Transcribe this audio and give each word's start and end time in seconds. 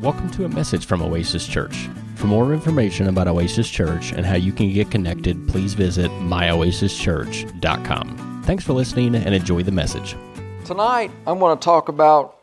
Welcome 0.00 0.30
to 0.30 0.46
a 0.46 0.48
message 0.48 0.86
from 0.86 1.02
Oasis 1.02 1.46
Church. 1.46 1.90
For 2.14 2.26
more 2.26 2.54
information 2.54 3.08
about 3.08 3.28
Oasis 3.28 3.68
Church 3.68 4.12
and 4.12 4.24
how 4.24 4.36
you 4.36 4.50
can 4.50 4.72
get 4.72 4.90
connected, 4.90 5.46
please 5.46 5.74
visit 5.74 6.10
myoasischurch.com. 6.10 8.42
Thanks 8.46 8.64
for 8.64 8.72
listening 8.72 9.14
and 9.14 9.34
enjoy 9.34 9.62
the 9.62 9.72
message. 9.72 10.16
Tonight, 10.64 11.10
I'm 11.26 11.38
going 11.38 11.54
to 11.54 11.62
talk 11.62 11.90
about 11.90 12.38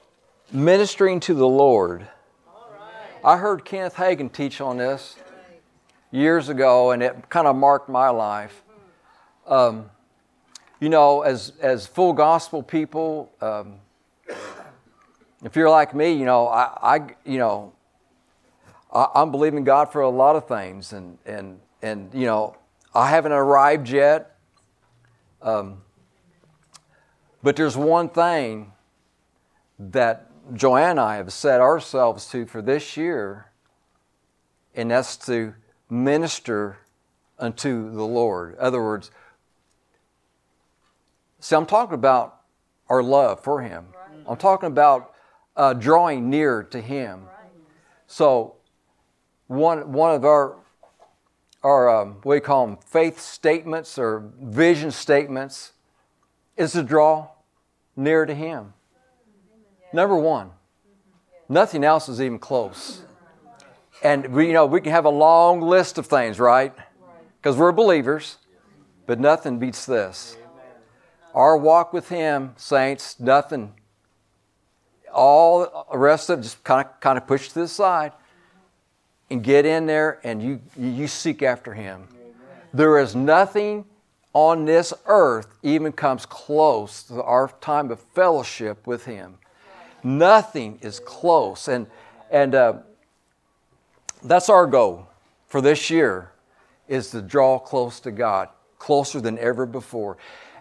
ministering 0.52 1.20
to 1.22 1.34
the 1.34 1.48
Lord. 1.48 2.08
I 3.24 3.38
heard 3.38 3.66
Kenneth 3.66 3.96
Hagin 3.96 4.32
teach 4.32 4.62
on 4.62 4.78
this 4.78 5.16
years 6.12 6.50
ago, 6.50 6.92
and 6.92 7.02
it 7.02 7.28
kind 7.30 7.48
of 7.48 7.56
marked 7.56 7.90
my 7.90 8.10
life. 8.10 8.62
Um, 9.48 9.90
you 10.80 10.90
know, 10.90 11.22
as, 11.22 11.54
as 11.60 11.88
full 11.88 12.14
gospel 12.14 12.62
people, 12.62 13.32
um, 13.42 13.80
if 15.44 15.56
you're 15.56 15.70
like 15.70 15.94
me, 15.94 16.14
you 16.14 16.26
know, 16.26 16.48
I, 16.48 16.96
I 16.96 17.00
you 17.26 17.38
know, 17.38 17.74
I, 18.94 19.08
I'm 19.16 19.32
believing 19.32 19.64
God 19.64 19.92
for 19.92 20.02
a 20.02 20.10
lot 20.10 20.36
of 20.36 20.48
things, 20.48 20.94
and 20.94 21.18
and 21.26 21.60
and 21.82 22.14
you 22.14 22.26
know, 22.26 22.58
I 22.94 23.10
haven't 23.10 23.34
arrived 23.34 23.90
yet. 23.90 24.36
Um, 25.42 25.82
but 27.44 27.56
there's 27.56 27.78
one 27.78 28.10
thing 28.10 28.74
that 29.78 30.30
Joanne 30.54 30.92
and 30.92 31.00
I 31.00 31.18
have 31.18 31.32
set 31.32 31.62
ourselves 31.62 32.28
to 32.32 32.46
for 32.46 32.62
this 32.62 32.98
year, 32.98 33.52
and 34.74 34.90
that's 34.90 35.16
to 35.28 35.54
minister 35.90 36.78
unto 37.38 37.92
the 37.92 38.04
Lord. 38.04 38.54
In 38.56 38.60
other 38.60 38.82
words, 38.82 39.12
see, 41.40 41.56
I'm 41.56 41.68
talking 41.68 41.94
about 41.94 42.42
our 42.90 43.04
love 43.04 43.44
for 43.44 43.62
Him. 43.62 43.88
I'm 44.28 44.38
talking 44.38 44.68
about 44.68 45.14
uh, 45.58 45.74
drawing 45.74 46.30
near 46.30 46.64
to 46.64 46.80
Him. 46.80 47.24
So, 48.06 48.56
one 49.48 49.92
one 49.92 50.16
of 50.16 50.24
our 50.24 50.56
our 51.64 51.90
um, 51.90 52.18
what 52.24 52.36
do 52.36 52.38
you 52.38 52.42
call 52.42 52.68
them 52.68 52.78
faith 52.78 53.20
statements 53.20 53.98
or 53.98 54.32
vision 54.42 54.92
statements 54.92 55.74
is 56.56 56.72
to 56.74 56.84
draw 56.84 57.30
near 57.96 58.26
to 58.26 58.34
Him. 58.34 58.74
Number 59.92 60.16
one, 60.16 60.52
nothing 61.50 61.84
else 61.84 62.08
is 62.08 62.22
even 62.22 62.40
close. 62.40 63.02
And 64.04 64.28
we, 64.28 64.48
you 64.48 64.54
know, 64.54 64.68
we 64.68 64.80
can 64.82 64.92
have 64.92 65.06
a 65.06 65.10
long 65.10 65.60
list 65.60 65.98
of 65.98 66.06
things, 66.06 66.40
right? 66.40 66.74
Because 67.42 67.58
we're 67.58 67.72
believers, 67.72 68.38
but 69.08 69.20
nothing 69.20 69.58
beats 69.58 69.86
this. 69.86 70.38
Our 71.34 71.58
walk 71.58 71.94
with 71.94 72.10
Him, 72.10 72.54
saints, 72.58 73.20
nothing 73.20 73.74
all 75.14 75.88
the 75.92 75.98
rest 75.98 76.30
of 76.30 76.40
it 76.40 76.44
just 76.44 76.64
kind 76.64 76.86
of 76.86 77.00
kind 77.00 77.18
of 77.18 77.28
push 77.28 77.50
to 77.50 77.60
the 77.60 77.68
side 77.68 78.12
and 79.30 79.44
get 79.44 79.66
in 79.66 79.86
there 79.86 80.20
and 80.24 80.42
you 80.42 80.60
you 80.78 81.08
seek 81.08 81.44
after 81.44 81.74
him. 81.74 82.08
There 82.74 83.00
is 83.00 83.16
nothing 83.16 83.86
on 84.34 84.66
this 84.66 84.94
earth 85.06 85.48
even 85.64 85.92
comes 85.92 86.26
close 86.26 87.04
to 87.04 87.24
our 87.24 87.52
time 87.62 87.92
of 87.92 88.00
fellowship 88.00 88.86
with 88.86 89.06
him. 89.06 89.38
Nothing 90.04 90.80
is 90.82 91.00
close. 91.00 91.68
And 91.68 91.88
and 92.30 92.56
uh, 92.56 92.74
that's 94.24 94.50
our 94.50 94.68
goal 94.68 95.08
for 95.48 95.62
this 95.62 95.90
year 95.90 96.32
is 96.88 97.12
to 97.12 97.22
draw 97.22 97.60
close 97.60 98.00
to 98.02 98.12
god 98.12 98.50
closer 98.80 99.20
than 99.20 99.38
ever 99.40 99.66
before 99.66 100.18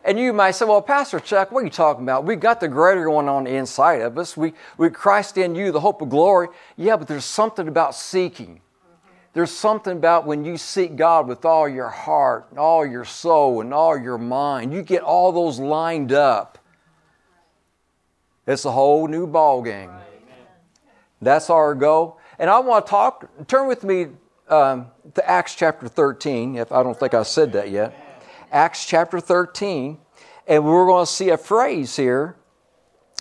and 0.06 0.20
you 0.20 0.32
might 0.32 0.52
say, 0.52 0.64
well, 0.64 0.80
Pastor 0.80 1.18
Chuck, 1.18 1.50
what 1.50 1.62
are 1.62 1.64
you 1.64 1.70
talking 1.70 2.04
about? 2.04 2.24
We 2.24 2.36
got 2.36 2.60
the 2.60 2.68
greater 2.68 3.10
one 3.10 3.28
on 3.28 3.44
the 3.44 3.50
inside 3.50 4.02
of 4.02 4.16
us. 4.16 4.36
We, 4.36 4.52
we 4.78 4.88
Christ 4.88 5.36
in 5.36 5.56
you, 5.56 5.72
the 5.72 5.80
hope 5.80 6.00
of 6.00 6.10
glory. 6.10 6.46
Yeah, 6.76 6.96
but 6.96 7.08
there's 7.08 7.24
something 7.24 7.66
about 7.66 7.92
seeking. 7.96 8.60
There's 9.32 9.50
something 9.50 9.96
about 9.96 10.24
when 10.24 10.44
you 10.44 10.58
seek 10.58 10.94
God 10.94 11.26
with 11.26 11.44
all 11.44 11.68
your 11.68 11.88
heart, 11.88 12.46
and 12.50 12.58
all 12.58 12.86
your 12.86 13.04
soul, 13.04 13.60
and 13.60 13.74
all 13.74 13.98
your 13.98 14.16
mind. 14.16 14.72
You 14.72 14.82
get 14.82 15.02
all 15.02 15.32
those 15.32 15.58
lined 15.58 16.12
up. 16.12 16.58
It's 18.46 18.64
a 18.64 18.70
whole 18.70 19.08
new 19.08 19.26
ball 19.26 19.60
game. 19.60 19.90
That's 21.20 21.50
our 21.50 21.74
goal. 21.74 22.20
And 22.38 22.48
I 22.48 22.60
want 22.60 22.86
to 22.86 22.90
talk. 22.90 23.28
Turn 23.48 23.66
with 23.66 23.82
me 23.82 24.06
um, 24.48 24.86
to 25.14 25.28
Acts 25.28 25.56
chapter 25.56 25.88
13. 25.88 26.56
If 26.56 26.70
I 26.70 26.84
don't 26.84 26.98
think 26.98 27.12
I 27.12 27.24
said 27.24 27.52
that 27.54 27.70
yet. 27.70 28.05
Acts 28.52 28.86
chapter 28.86 29.18
13, 29.18 29.98
and 30.46 30.64
we're 30.64 30.86
going 30.86 31.04
to 31.04 31.10
see 31.10 31.30
a 31.30 31.36
phrase 31.36 31.96
here 31.96 32.36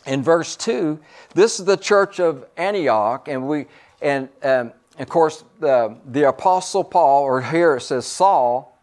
in 0.05 0.21
verse 0.21 0.55
2. 0.55 0.99
This 1.33 1.59
is 1.59 1.65
the 1.65 1.77
church 1.77 2.19
of 2.19 2.45
Antioch, 2.57 3.27
and 3.27 3.47
we, 3.47 3.65
and 4.01 4.29
um, 4.43 4.71
of 4.99 5.09
course, 5.09 5.43
the, 5.59 5.97
the 6.05 6.29
Apostle 6.29 6.83
Paul, 6.83 7.23
or 7.23 7.41
here 7.41 7.77
it 7.77 7.81
says 7.81 8.05
Saul, 8.05 8.79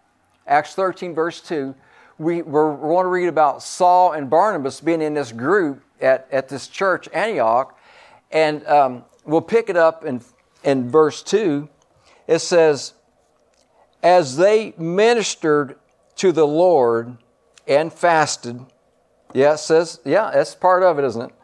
Acts 0.46 0.74
13, 0.74 1.14
verse 1.14 1.40
2. 1.40 1.74
We, 2.18 2.42
we're, 2.42 2.72
we 2.72 2.88
want 2.88 3.06
to 3.06 3.10
read 3.10 3.28
about 3.28 3.62
Saul 3.62 4.12
and 4.12 4.28
Barnabas 4.28 4.80
being 4.80 5.00
in 5.00 5.14
this 5.14 5.32
group 5.32 5.82
at, 6.00 6.26
at 6.32 6.48
this 6.48 6.66
church, 6.66 7.08
Antioch, 7.12 7.78
and 8.32 8.66
um, 8.66 9.04
we'll 9.24 9.40
pick 9.40 9.70
it 9.70 9.76
up 9.76 10.04
in, 10.04 10.20
in 10.64 10.90
verse 10.90 11.22
2. 11.22 11.68
It 12.26 12.40
says, 12.40 12.94
As 14.02 14.36
they 14.36 14.74
ministered 14.76 15.76
to 16.16 16.32
the 16.32 16.46
Lord 16.46 17.16
and 17.66 17.92
fasted. 17.92 18.60
Yeah, 19.32 19.54
it 19.54 19.58
says, 19.58 20.00
yeah, 20.04 20.30
that's 20.32 20.54
part 20.54 20.82
of 20.82 20.98
it, 20.98 21.04
isn't 21.04 21.22
it? 21.22 21.34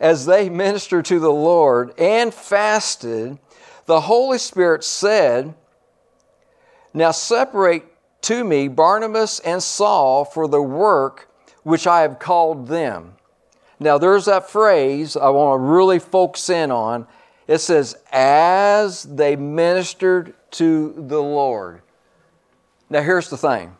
As 0.00 0.26
they 0.26 0.48
ministered 0.48 1.04
to 1.06 1.18
the 1.18 1.32
Lord 1.32 1.92
and 1.98 2.32
fasted, 2.32 3.38
the 3.86 4.02
Holy 4.02 4.38
Spirit 4.38 4.84
said, 4.84 5.54
Now 6.94 7.10
separate 7.10 7.84
to 8.22 8.44
me 8.44 8.68
Barnabas 8.68 9.40
and 9.40 9.62
Saul 9.62 10.24
for 10.24 10.46
the 10.46 10.62
work 10.62 11.28
which 11.62 11.86
I 11.86 12.02
have 12.02 12.18
called 12.18 12.68
them. 12.68 13.14
Now, 13.80 13.98
there's 13.98 14.24
that 14.24 14.50
phrase 14.50 15.16
I 15.16 15.28
want 15.28 15.60
to 15.60 15.64
really 15.64 15.98
focus 15.98 16.50
in 16.50 16.70
on. 16.70 17.06
It 17.46 17.58
says, 17.58 17.96
As 18.12 19.04
they 19.04 19.36
ministered 19.36 20.34
to 20.52 20.94
the 20.96 21.22
Lord. 21.22 21.82
Now, 22.90 23.02
here's 23.02 23.30
the 23.30 23.36
thing 23.36 23.76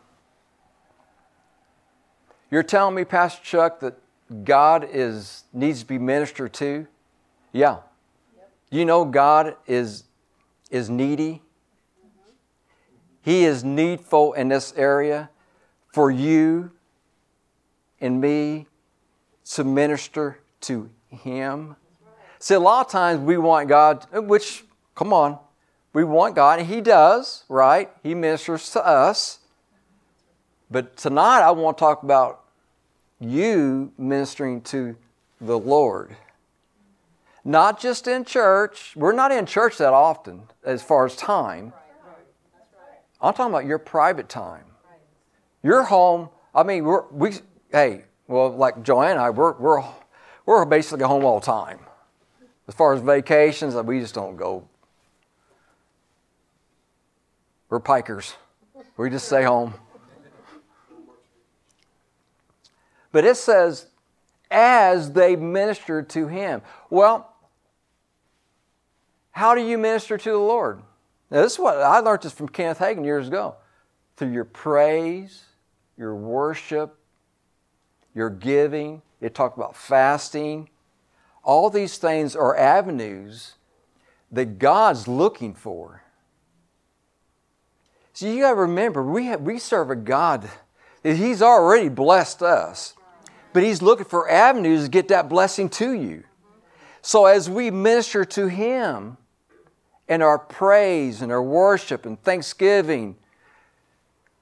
you're 2.51 2.63
telling 2.63 2.95
me, 2.95 3.03
Pastor 3.03 3.43
Chuck, 3.43 3.79
that 3.81 3.95
God 4.43 4.87
is 4.91 5.43
needs 5.53 5.81
to 5.81 5.85
be 5.85 5.97
ministered 5.97 6.53
to? 6.53 6.87
Yeah. 7.51 7.77
Yep. 8.35 8.51
You 8.71 8.85
know 8.85 9.05
God 9.05 9.55
is 9.67 10.03
is 10.69 10.89
needy. 10.89 11.41
Mm-hmm. 12.05 12.31
He 13.21 13.45
is 13.45 13.63
needful 13.63 14.33
in 14.33 14.49
this 14.49 14.73
area 14.75 15.29
for 15.91 16.11
you 16.11 16.71
and 17.99 18.21
me 18.21 18.67
to 19.51 19.63
minister 19.63 20.39
to 20.61 20.89
Him. 21.09 21.69
Right. 21.69 21.75
See, 22.39 22.53
a 22.53 22.59
lot 22.59 22.85
of 22.85 22.91
times 22.91 23.19
we 23.19 23.37
want 23.37 23.67
God, 23.67 24.05
which, 24.13 24.63
come 24.95 25.13
on, 25.13 25.39
we 25.93 26.03
want 26.03 26.35
God, 26.35 26.59
and 26.59 26.67
He 26.67 26.81
does, 26.81 27.43
right? 27.49 27.89
He 28.03 28.13
ministers 28.13 28.69
to 28.71 28.85
us. 28.85 29.39
But 30.71 30.97
tonight 30.97 31.41
I 31.41 31.51
want 31.51 31.77
to 31.77 31.81
talk 31.81 32.03
about 32.03 32.43
you 33.19 33.91
ministering 33.97 34.61
to 34.61 34.95
the 35.41 35.57
Lord. 35.57 36.15
Not 37.43 37.79
just 37.79 38.07
in 38.07 38.23
church. 38.23 38.93
We're 38.95 39.13
not 39.13 39.31
in 39.31 39.45
church 39.45 39.77
that 39.77 39.93
often 39.93 40.43
as 40.63 40.83
far 40.83 41.05
as 41.05 41.15
time. 41.15 41.73
I'm 43.21 43.33
talking 43.33 43.53
about 43.53 43.65
your 43.65 43.79
private 43.79 44.29
time. 44.29 44.65
Your 45.63 45.83
home, 45.83 46.29
I 46.53 46.63
mean, 46.63 46.85
we're, 46.85 47.07
we, 47.09 47.33
hey, 47.71 48.05
well, 48.27 48.49
like 48.49 48.83
Joanne 48.83 49.11
and 49.11 49.19
I, 49.19 49.29
we're, 49.31 49.53
we're, 49.53 49.83
we're 50.45 50.65
basically 50.65 51.03
home 51.03 51.25
all 51.25 51.39
the 51.39 51.45
time. 51.45 51.79
As 52.67 52.75
far 52.75 52.93
as 52.93 53.01
vacations, 53.01 53.75
we 53.75 53.99
just 53.99 54.13
don't 54.13 54.37
go. 54.37 54.67
We're 57.69 57.79
pikers. 57.79 58.35
We 58.95 59.09
just 59.09 59.25
stay 59.25 59.43
home. 59.43 59.73
But 63.11 63.25
it 63.25 63.37
says, 63.37 63.87
as 64.51 65.13
they 65.13 65.35
ministered 65.35 66.09
to 66.09 66.27
him. 66.27 66.61
Well, 66.89 67.31
how 69.31 69.55
do 69.55 69.61
you 69.61 69.77
minister 69.77 70.17
to 70.17 70.31
the 70.31 70.37
Lord? 70.37 70.81
Now, 71.29 71.41
this 71.41 71.53
is 71.53 71.59
what 71.59 71.77
I 71.77 71.99
learned 71.99 72.23
this 72.23 72.33
from 72.33 72.49
Kenneth 72.49 72.79
Hagin 72.79 73.05
years 73.05 73.27
ago. 73.27 73.55
Through 74.17 74.31
your 74.31 74.45
praise, 74.45 75.45
your 75.97 76.15
worship, 76.15 76.97
your 78.13 78.29
giving. 78.29 79.01
It 79.21 79.35
talked 79.35 79.57
about 79.57 79.75
fasting. 79.75 80.69
All 81.43 81.69
these 81.69 81.97
things 81.97 82.35
are 82.35 82.57
avenues 82.57 83.53
that 84.31 84.59
God's 84.59 85.07
looking 85.07 85.53
for. 85.53 86.03
So 88.13 88.27
you 88.27 88.41
got 88.41 88.49
to 88.49 88.55
remember, 88.55 89.03
we, 89.03 89.27
have, 89.27 89.41
we 89.41 89.59
serve 89.59 89.89
a 89.89 89.95
God 89.95 90.49
that 91.03 91.15
He's 91.15 91.41
already 91.41 91.87
blessed 91.87 92.41
us 92.41 92.95
but 93.53 93.63
He's 93.63 93.81
looking 93.81 94.05
for 94.05 94.29
avenues 94.29 94.83
to 94.83 94.89
get 94.89 95.07
that 95.09 95.29
blessing 95.29 95.69
to 95.69 95.93
you. 95.93 96.23
So 97.01 97.25
as 97.25 97.49
we 97.49 97.71
minister 97.71 98.25
to 98.25 98.47
Him 98.47 99.17
in 100.07 100.21
our 100.21 100.37
praise 100.37 101.21
and 101.21 101.31
our 101.31 101.41
worship 101.41 102.05
and 102.05 102.21
thanksgiving, 102.21 103.15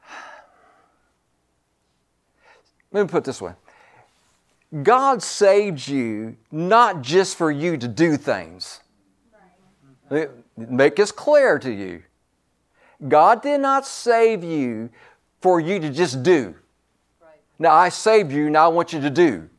let 2.92 3.04
me 3.04 3.08
put 3.08 3.20
it 3.20 3.24
this 3.26 3.42
way 3.42 3.54
God 4.84 5.24
saved 5.24 5.88
you 5.88 6.36
not 6.52 7.02
just 7.02 7.38
for 7.38 7.52
you 7.52 7.78
to 7.78 7.88
do 7.88 8.18
things. 8.18 8.82
Make 10.58 10.96
this 10.96 11.12
clear 11.12 11.60
to 11.60 11.72
you. 11.72 12.04
God 13.08 13.42
did 13.42 13.62
not 13.62 13.86
save 13.86 14.44
you 14.44 14.90
for 15.42 15.60
you 15.60 15.80
to 15.80 15.90
just 15.90 16.24
do. 16.24 16.56
Now, 17.60 17.74
I 17.74 17.90
saved 17.90 18.32
you, 18.32 18.50
now 18.50 18.66
I 18.66 18.68
want 18.68 18.94
you 18.94 19.02
to 19.02 19.10
do. 19.10 19.50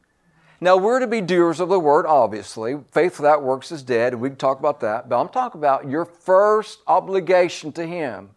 Now, 0.60 0.76
we're 0.76 0.98
to 0.98 1.06
be 1.06 1.20
doers 1.20 1.60
of 1.60 1.68
the 1.68 1.78
word, 1.78 2.04
obviously. 2.06 2.76
Faith 2.90 3.18
without 3.18 3.42
works 3.42 3.70
is 3.70 3.82
dead, 3.82 4.12
and 4.12 4.20
we 4.20 4.28
can 4.28 4.36
talk 4.36 4.58
about 4.58 4.80
that. 4.80 5.08
But 5.08 5.20
I'm 5.20 5.28
talking 5.28 5.60
about 5.60 5.88
your 5.88 6.04
first 6.04 6.80
obligation 6.86 7.70
to 7.72 7.86
Him 7.86 8.30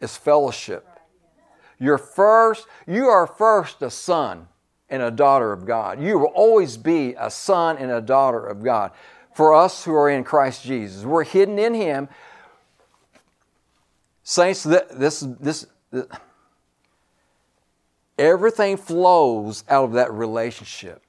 is 0.00 0.16
fellowship. 0.16 0.86
Your 1.78 1.98
first, 1.98 2.66
you 2.86 3.06
are 3.06 3.26
first 3.26 3.80
a 3.82 3.90
son 3.90 4.48
and 4.90 5.02
a 5.02 5.10
daughter 5.10 5.52
of 5.52 5.64
God. 5.64 6.02
You 6.02 6.18
will 6.18 6.26
always 6.28 6.76
be 6.76 7.14
a 7.18 7.30
son 7.30 7.78
and 7.78 7.90
a 7.90 8.00
daughter 8.00 8.44
of 8.44 8.62
God. 8.62 8.92
For 9.34 9.54
us 9.54 9.84
who 9.84 9.94
are 9.94 10.10
in 10.10 10.24
Christ 10.24 10.62
Jesus, 10.62 11.04
we're 11.04 11.24
hidden 11.24 11.58
in 11.58 11.74
Him. 11.74 12.08
Saints, 14.22 14.62
this, 14.62 14.84
this, 14.92 15.66
this 15.90 16.06
everything 18.18 18.76
flows 18.76 19.64
out 19.68 19.84
of 19.84 19.92
that 19.92 20.12
relationship. 20.12 21.02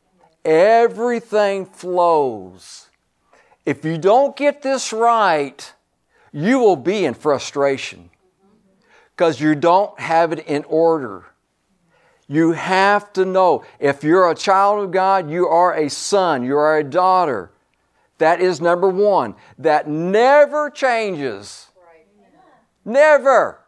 Everything 0.44 1.66
flows. 1.66 2.90
If 3.66 3.84
you 3.84 3.98
don't 3.98 4.36
get 4.36 4.62
this 4.62 4.94
right, 4.94 5.74
you 6.32 6.60
will 6.60 6.76
be 6.76 7.06
in 7.06 7.14
frustration 7.14 8.10
because 9.16 9.40
you 9.40 9.56
don't 9.56 9.98
have 10.00 10.34
it 10.34 10.46
in 10.46 10.64
order. 10.66 11.26
You 12.28 12.52
have 12.54 13.14
to 13.14 13.26
know 13.26 13.64
if 13.80 14.04
you're 14.04 14.30
a 14.30 14.36
child 14.36 14.84
of 14.84 14.92
God, 14.92 15.30
you 15.30 15.48
are 15.48 15.74
a 15.74 15.90
son, 15.90 16.44
you 16.44 16.58
are 16.58 16.78
a 16.78 16.84
daughter. 16.84 17.52
That 18.18 18.42
is 18.42 18.62
number 18.62 18.90
one. 18.90 19.36
That 19.58 19.88
never 19.88 20.70
changes. 20.70 21.68
Never. 22.84 23.60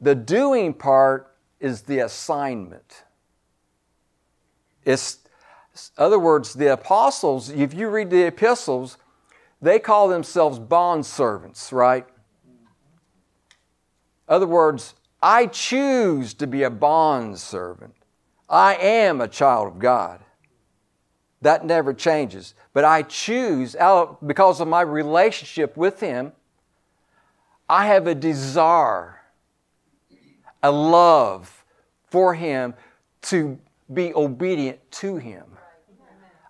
The 0.00 0.14
doing 0.14 0.74
part 0.74 1.34
is 1.60 1.82
the 1.82 2.00
assignment. 2.00 3.04
It's, 4.84 5.18
other 5.96 6.18
words, 6.18 6.54
the 6.54 6.72
apostles, 6.72 7.50
if 7.50 7.74
you 7.74 7.88
read 7.88 8.10
the 8.10 8.26
epistles, 8.26 8.96
they 9.60 9.78
call 9.78 10.08
themselves 10.08 10.58
bond 10.58 11.04
servants, 11.04 11.72
right? 11.72 12.06
Other 14.28 14.46
words, 14.46 14.94
I 15.20 15.46
choose 15.46 16.34
to 16.34 16.46
be 16.46 16.62
a 16.62 16.70
bond 16.70 17.38
servant. 17.38 17.94
I 18.48 18.76
am 18.76 19.20
a 19.20 19.28
child 19.28 19.66
of 19.68 19.78
God. 19.78 20.20
That 21.42 21.64
never 21.64 21.92
changes. 21.92 22.54
But 22.72 22.84
I 22.84 23.02
choose, 23.02 23.74
out 23.76 24.26
because 24.26 24.60
of 24.60 24.68
my 24.68 24.80
relationship 24.80 25.76
with 25.76 26.00
Him, 26.00 26.32
I 27.68 27.86
have 27.86 28.06
a 28.06 28.14
desire 28.14 29.17
a 30.62 30.70
love 30.70 31.64
for 32.08 32.34
Him 32.34 32.74
to 33.22 33.58
be 33.92 34.12
obedient 34.14 34.78
to 34.92 35.16
Him. 35.16 35.44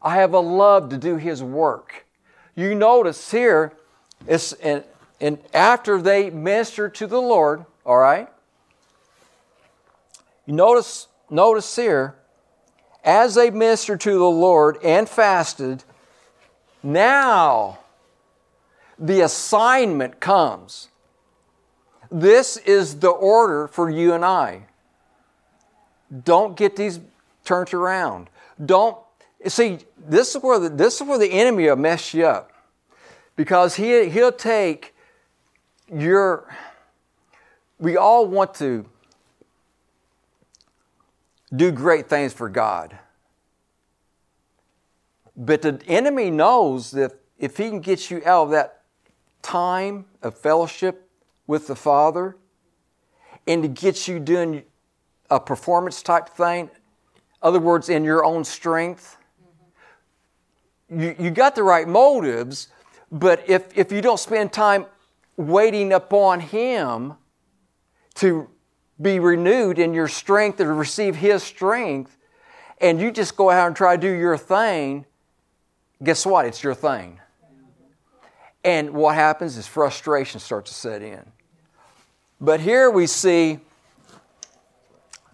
I 0.03 0.17
have 0.17 0.33
a 0.33 0.41
love 0.41 0.91
to 0.91 0.99
do 0.99 1.17
His 1.17 1.43
work. 1.43 2.07
You 2.55 2.75
notice 2.75 3.31
here, 3.31 3.73
it's, 4.27 4.53
and, 4.55 4.85
and 5.21 5.39
after 5.55 6.01
they 6.01 6.31
minister 6.31 6.89
to 6.89 7.07
the 7.07 7.21
Lord, 7.21 7.65
all 7.85 7.99
right, 7.99 8.29
you 10.47 10.55
notice, 10.55 11.09
notice 11.31 11.77
here, 11.77 12.15
as 13.05 13.35
they 13.35 13.51
ministered 13.51 14.01
to 14.01 14.19
the 14.19 14.25
Lord 14.25 14.79
and 14.83 15.09
fasted, 15.09 15.85
now 16.83 17.79
the 18.99 19.21
assignment 19.21 20.21
comes. 20.21 20.89
This 22.11 22.57
is 22.59 23.01
the 23.01 23.11
order 23.11 23.69
for 23.69 23.91
you 23.91 24.15
and 24.15 24.25
I. 24.25 24.63
Don't 26.25 26.57
get 26.57 26.77
these 26.77 27.01
turned 27.45 27.75
around. 27.75 28.31
Don't 28.65 28.97
see. 29.47 29.79
This 29.99 30.35
is 30.35 30.43
where 30.43 30.59
the, 30.59 30.71
this 30.71 31.01
is 31.01 31.07
where 31.07 31.19
the 31.19 31.31
enemy 31.31 31.69
will 31.69 31.77
mess 31.77 32.15
you 32.15 32.27
up, 32.27 32.53
because 33.37 33.77
he 33.77 34.09
he'll 34.09 34.33
take 34.33 34.95
your. 35.93 36.55
We 37.79 37.97
all 37.97 38.27
want 38.27 38.55
to 38.55 38.87
do 41.55 41.71
great 41.71 42.09
things 42.09 42.33
for 42.33 42.49
God. 42.49 42.99
But 45.37 45.63
the 45.63 45.81
enemy 45.87 46.31
knows 46.31 46.91
that 46.93 47.13
if 47.39 47.59
he 47.59 47.69
can 47.69 47.81
get 47.81 48.11
you 48.11 48.23
out 48.27 48.45
of 48.45 48.51
that 48.51 48.83
time 49.43 50.07
of 50.23 50.37
fellowship 50.37 51.08
with 51.49 51.67
the 51.67 51.75
Father 51.75 52.37
and 53.49 53.63
to 53.63 53.69
get 53.69 54.07
you 54.07 54.21
doing 54.21 54.63
a 55.31 55.41
performance 55.41 56.03
type 56.03 56.29
thing, 56.29 56.71
other 57.43 57.59
words, 57.59 57.89
in 57.89 58.05
your 58.05 58.25
own 58.25 58.45
strength. 58.45 59.17
You, 60.89 61.17
you 61.19 61.31
got 61.31 61.57
the 61.57 61.63
right 61.65 61.89
motives, 61.89 62.69
but 63.11 63.49
if, 63.49 63.77
if 63.77 63.91
you 63.91 64.01
don't 64.01 64.21
spend 64.21 64.53
time 64.53 64.87
waiting 65.37 65.93
upon 65.93 66.41
Him 66.41 67.15
to 68.17 68.49
be 69.01 69.19
renewed 69.19 69.79
in 69.79 69.95
your 69.95 70.09
strength 70.09 70.61
and 70.61 70.79
receive 70.79 71.17
His 71.17 71.43
strength, 71.43 72.17
and 72.81 73.01
you 73.01 73.11
just 73.11 73.37
go 73.37 73.51
out 73.51 73.67
and 73.67 73.77
try 73.77 73.97
to 73.97 74.01
do 74.01 74.11
your 74.11 74.37
thing, 74.37 75.07
guess 76.03 76.27
what? 76.27 76.47
It's 76.47 76.63
your 76.63 76.75
thing. 76.75 77.21
And 78.65 78.91
what 78.91 79.15
happens 79.15 79.57
is 79.57 79.67
frustration 79.67 80.41
starts 80.41 80.71
to 80.71 80.77
set 80.77 81.03
in. 81.03 81.33
But 82.41 82.61
here 82.61 82.91
we 82.91 83.07
see 83.07 83.61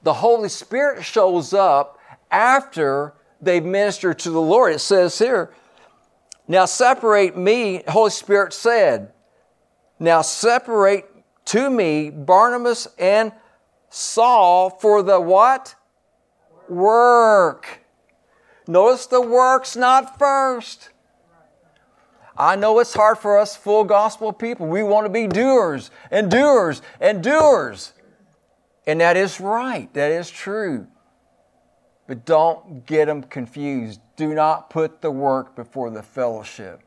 the 0.02 0.14
Holy 0.14 0.48
Spirit 0.48 1.04
shows 1.04 1.52
up 1.52 1.98
after 2.30 3.14
they 3.40 3.60
minister 3.60 4.14
to 4.14 4.30
the 4.30 4.40
Lord. 4.40 4.74
It 4.74 4.80
says 4.80 5.18
here, 5.18 5.52
now 6.46 6.64
separate 6.64 7.36
me, 7.36 7.82
Holy 7.88 8.10
Spirit 8.10 8.52
said, 8.52 9.12
now 9.98 10.22
separate 10.22 11.06
to 11.46 11.70
me 11.70 12.10
Barnabas 12.10 12.88
and 12.98 13.32
Saul 13.88 14.70
for 14.70 15.02
the 15.02 15.20
what? 15.20 15.74
Work. 16.68 17.80
Notice 18.66 19.06
the 19.06 19.20
work's 19.20 19.76
not 19.76 20.18
first. 20.18 20.90
I 22.36 22.56
know 22.56 22.80
it's 22.80 22.94
hard 22.94 23.18
for 23.18 23.38
us 23.38 23.56
full 23.56 23.84
gospel 23.84 24.32
people. 24.32 24.66
We 24.66 24.82
want 24.82 25.06
to 25.06 25.10
be 25.10 25.26
doers 25.26 25.90
and 26.10 26.30
doers 26.30 26.82
and 27.00 27.22
doers. 27.22 27.92
And 28.86 29.00
that 29.00 29.16
is 29.16 29.40
right. 29.40 29.92
That 29.94 30.10
is 30.10 30.30
true. 30.30 30.86
But 32.06 32.24
don't 32.24 32.84
get 32.84 33.06
them 33.06 33.22
confused. 33.22 34.00
Do 34.16 34.34
not 34.34 34.68
put 34.68 35.00
the 35.00 35.10
work 35.10 35.56
before 35.56 35.90
the 35.90 36.02
fellowship. 36.02 36.80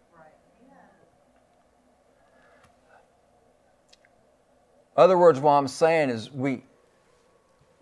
Other 4.96 5.18
words, 5.18 5.39
what 5.39 5.51
I'm 5.51 5.68
saying 5.68 6.10
is 6.10 6.32
we, 6.32 6.63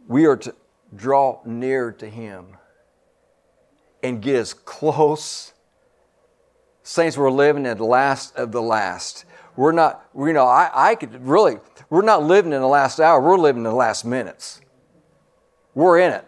we 0.08 0.26
are 0.26 0.36
to 0.38 0.54
draw 0.96 1.40
near 1.46 1.92
to 1.94 2.10
Him 2.10 2.58
and 4.04 4.22
get 4.22 4.36
as 4.36 4.54
close 4.54 5.54
Saints, 6.88 7.18
we're 7.18 7.32
living 7.32 7.66
in 7.66 7.78
the 7.78 7.84
last 7.84 8.36
of 8.36 8.52
the 8.52 8.62
last. 8.62 9.26
We're 9.56 9.72
not, 9.72 10.06
you 10.16 10.34
know, 10.34 10.46
I, 10.46 10.70
I 10.92 10.94
could 10.94 11.26
really, 11.26 11.56
we're 11.90 12.04
not 12.04 12.22
living 12.22 12.54
in 12.54 12.62
the 12.62 12.68
last 12.68 13.00
hour, 13.00 13.20
we're 13.20 13.40
living 13.40 13.62
in 13.62 13.64
the 13.64 13.74
last 13.74 14.06
minutes. 14.06 14.62
We're 15.74 16.00
in 16.00 16.12
it. 16.12 16.28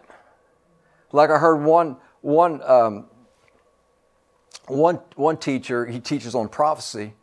Like 1.12 1.30
I 1.30 1.38
heard 1.38 1.62
one, 1.62 1.96
one, 2.22 2.60
um, 2.64 3.06
one, 4.66 4.96
one 5.14 5.36
teacher, 5.36 5.86
he 5.86 6.00
teaches 6.00 6.34
on 6.34 6.48
prophecy. 6.48 7.14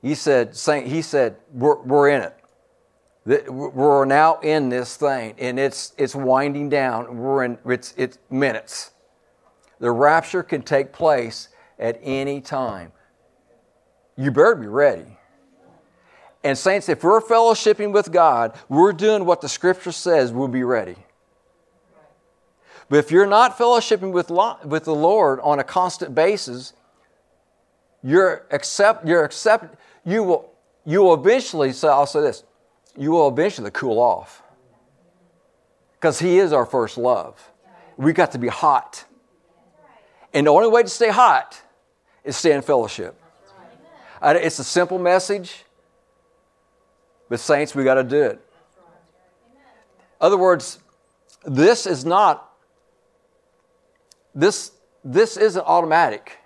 He 0.00 0.14
said, 0.14 0.56
Saint, 0.56 0.86
he 0.86 1.02
said, 1.02 1.36
we're, 1.52 1.82
we're 1.82 2.08
in 2.08 2.22
it. 2.22 3.52
We're 3.52 4.06
now 4.06 4.38
in 4.40 4.70
this 4.70 4.96
thing, 4.96 5.34
and 5.36 5.58
it's, 5.58 5.92
it's 5.98 6.14
winding 6.14 6.70
down. 6.70 7.18
We're 7.18 7.44
in, 7.44 7.58
it's, 7.66 7.92
it's 7.98 8.18
minutes. 8.30 8.92
The 9.78 9.90
rapture 9.90 10.42
can 10.42 10.62
take 10.62 10.90
place 10.90 11.48
at 11.78 11.98
any 12.02 12.40
time. 12.40 12.92
You 14.16 14.30
better 14.30 14.54
be 14.54 14.66
ready. 14.66 15.18
And, 16.44 16.58
saints, 16.58 16.88
if 16.88 17.02
we're 17.02 17.22
fellowshipping 17.22 17.92
with 17.92 18.12
God, 18.12 18.54
we're 18.68 18.92
doing 18.92 19.24
what 19.24 19.40
the 19.40 19.48
scripture 19.48 19.92
says, 19.92 20.30
we'll 20.30 20.48
be 20.48 20.62
ready. 20.62 20.96
But 22.90 22.98
if 22.98 23.10
you're 23.10 23.26
not 23.26 23.56
fellowshipping 23.56 24.12
with, 24.12 24.30
with 24.68 24.84
the 24.84 24.94
Lord 24.94 25.40
on 25.40 25.58
a 25.58 25.64
constant 25.64 26.14
basis, 26.14 26.74
you're 28.02 28.44
accept, 28.50 29.06
you're 29.06 29.24
accept, 29.24 29.74
you 30.04 30.22
will, 30.22 30.52
you 30.84 31.00
will 31.00 31.14
eventually, 31.14 31.72
so 31.72 31.88
I'll 31.88 32.06
say 32.06 32.20
this, 32.20 32.44
you 32.94 33.10
will 33.10 33.28
eventually 33.28 33.70
cool 33.70 33.98
off. 33.98 34.42
Because 35.94 36.18
He 36.18 36.38
is 36.38 36.52
our 36.52 36.66
first 36.66 36.98
love. 36.98 37.50
We 37.96 38.12
got 38.12 38.32
to 38.32 38.38
be 38.38 38.48
hot. 38.48 39.06
And 40.34 40.46
the 40.46 40.50
only 40.50 40.68
way 40.68 40.82
to 40.82 40.88
stay 40.90 41.08
hot 41.08 41.63
is 42.24 42.36
stay 42.36 42.52
in 42.52 42.62
fellowship. 42.62 43.20
It's 44.22 44.58
a 44.58 44.64
simple 44.64 44.98
message, 44.98 45.64
but 47.28 47.38
saints, 47.40 47.74
we 47.74 47.84
got 47.84 47.94
to 47.94 48.04
do 48.04 48.22
it. 48.22 48.40
other 50.20 50.38
words, 50.38 50.78
this 51.44 51.86
is 51.86 52.04
not 52.04 52.50
this 54.34 54.72
this 55.04 55.36
isn't 55.36 55.64
automatic. 55.66 56.38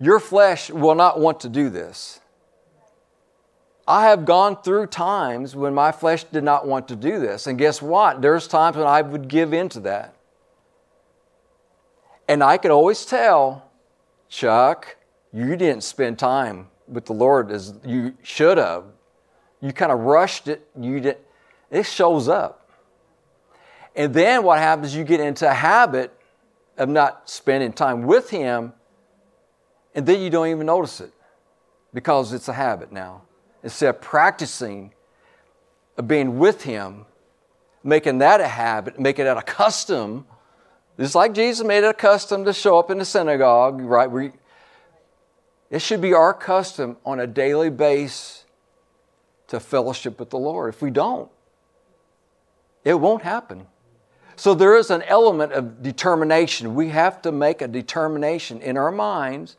Your 0.00 0.18
flesh 0.18 0.68
will 0.68 0.96
not 0.96 1.20
want 1.20 1.40
to 1.40 1.48
do 1.48 1.70
this. 1.70 2.20
I 3.86 4.08
have 4.08 4.24
gone 4.24 4.60
through 4.62 4.86
times 4.88 5.54
when 5.54 5.74
my 5.74 5.92
flesh 5.92 6.24
did 6.24 6.42
not 6.42 6.66
want 6.66 6.88
to 6.88 6.96
do 6.96 7.20
this. 7.20 7.46
And 7.46 7.58
guess 7.58 7.80
what? 7.80 8.20
There's 8.22 8.48
times 8.48 8.76
when 8.76 8.86
I 8.86 9.02
would 9.02 9.28
give 9.28 9.52
in 9.52 9.68
to 9.70 9.80
that. 9.80 10.14
And 12.28 12.42
I 12.42 12.58
could 12.58 12.70
always 12.70 13.04
tell, 13.04 13.70
Chuck, 14.32 14.96
you 15.30 15.56
didn't 15.56 15.82
spend 15.82 16.18
time 16.18 16.68
with 16.88 17.04
the 17.04 17.12
Lord 17.12 17.50
as 17.50 17.74
you 17.84 18.14
should 18.22 18.56
have. 18.56 18.84
You 19.60 19.74
kind 19.74 19.92
of 19.92 20.00
rushed 20.00 20.48
it. 20.48 20.66
You 20.74 21.00
did 21.00 21.18
it 21.70 21.84
shows 21.84 22.28
up. 22.28 22.70
And 23.94 24.14
then 24.14 24.42
what 24.42 24.58
happens, 24.58 24.96
you 24.96 25.04
get 25.04 25.20
into 25.20 25.48
a 25.48 25.52
habit 25.52 26.18
of 26.78 26.88
not 26.88 27.28
spending 27.28 27.74
time 27.74 28.04
with 28.04 28.30
Him, 28.30 28.72
and 29.94 30.06
then 30.06 30.22
you 30.22 30.30
don't 30.30 30.48
even 30.48 30.64
notice 30.64 31.02
it 31.02 31.12
because 31.92 32.32
it's 32.32 32.48
a 32.48 32.54
habit 32.54 32.90
now. 32.90 33.22
Instead 33.62 33.90
of 33.90 34.00
practicing 34.00 34.94
of 35.98 36.08
being 36.08 36.38
with 36.38 36.62
Him, 36.62 37.04
making 37.84 38.16
that 38.18 38.40
a 38.40 38.48
habit, 38.48 38.98
making 38.98 39.26
it 39.26 39.36
a 39.36 39.42
custom, 39.42 40.26
just 41.02 41.14
like 41.14 41.32
Jesus 41.32 41.66
made 41.66 41.78
it 41.78 41.88
a 41.88 41.94
custom 41.94 42.44
to 42.44 42.52
show 42.52 42.78
up 42.78 42.90
in 42.90 42.98
the 42.98 43.04
synagogue, 43.04 43.80
right? 43.80 44.10
We, 44.10 44.32
it 45.68 45.80
should 45.80 46.00
be 46.00 46.14
our 46.14 46.32
custom 46.32 46.96
on 47.04 47.18
a 47.18 47.26
daily 47.26 47.70
basis 47.70 48.44
to 49.48 49.58
fellowship 49.58 50.20
with 50.20 50.30
the 50.30 50.38
Lord. 50.38 50.72
If 50.72 50.80
we 50.80 50.90
don't, 50.90 51.28
it 52.84 52.94
won't 52.94 53.22
happen. 53.22 53.66
So 54.36 54.54
there 54.54 54.76
is 54.76 54.90
an 54.90 55.02
element 55.02 55.52
of 55.52 55.82
determination. 55.82 56.74
We 56.74 56.88
have 56.90 57.20
to 57.22 57.32
make 57.32 57.62
a 57.62 57.68
determination 57.68 58.60
in 58.60 58.76
our 58.76 58.90
minds. 58.90 59.56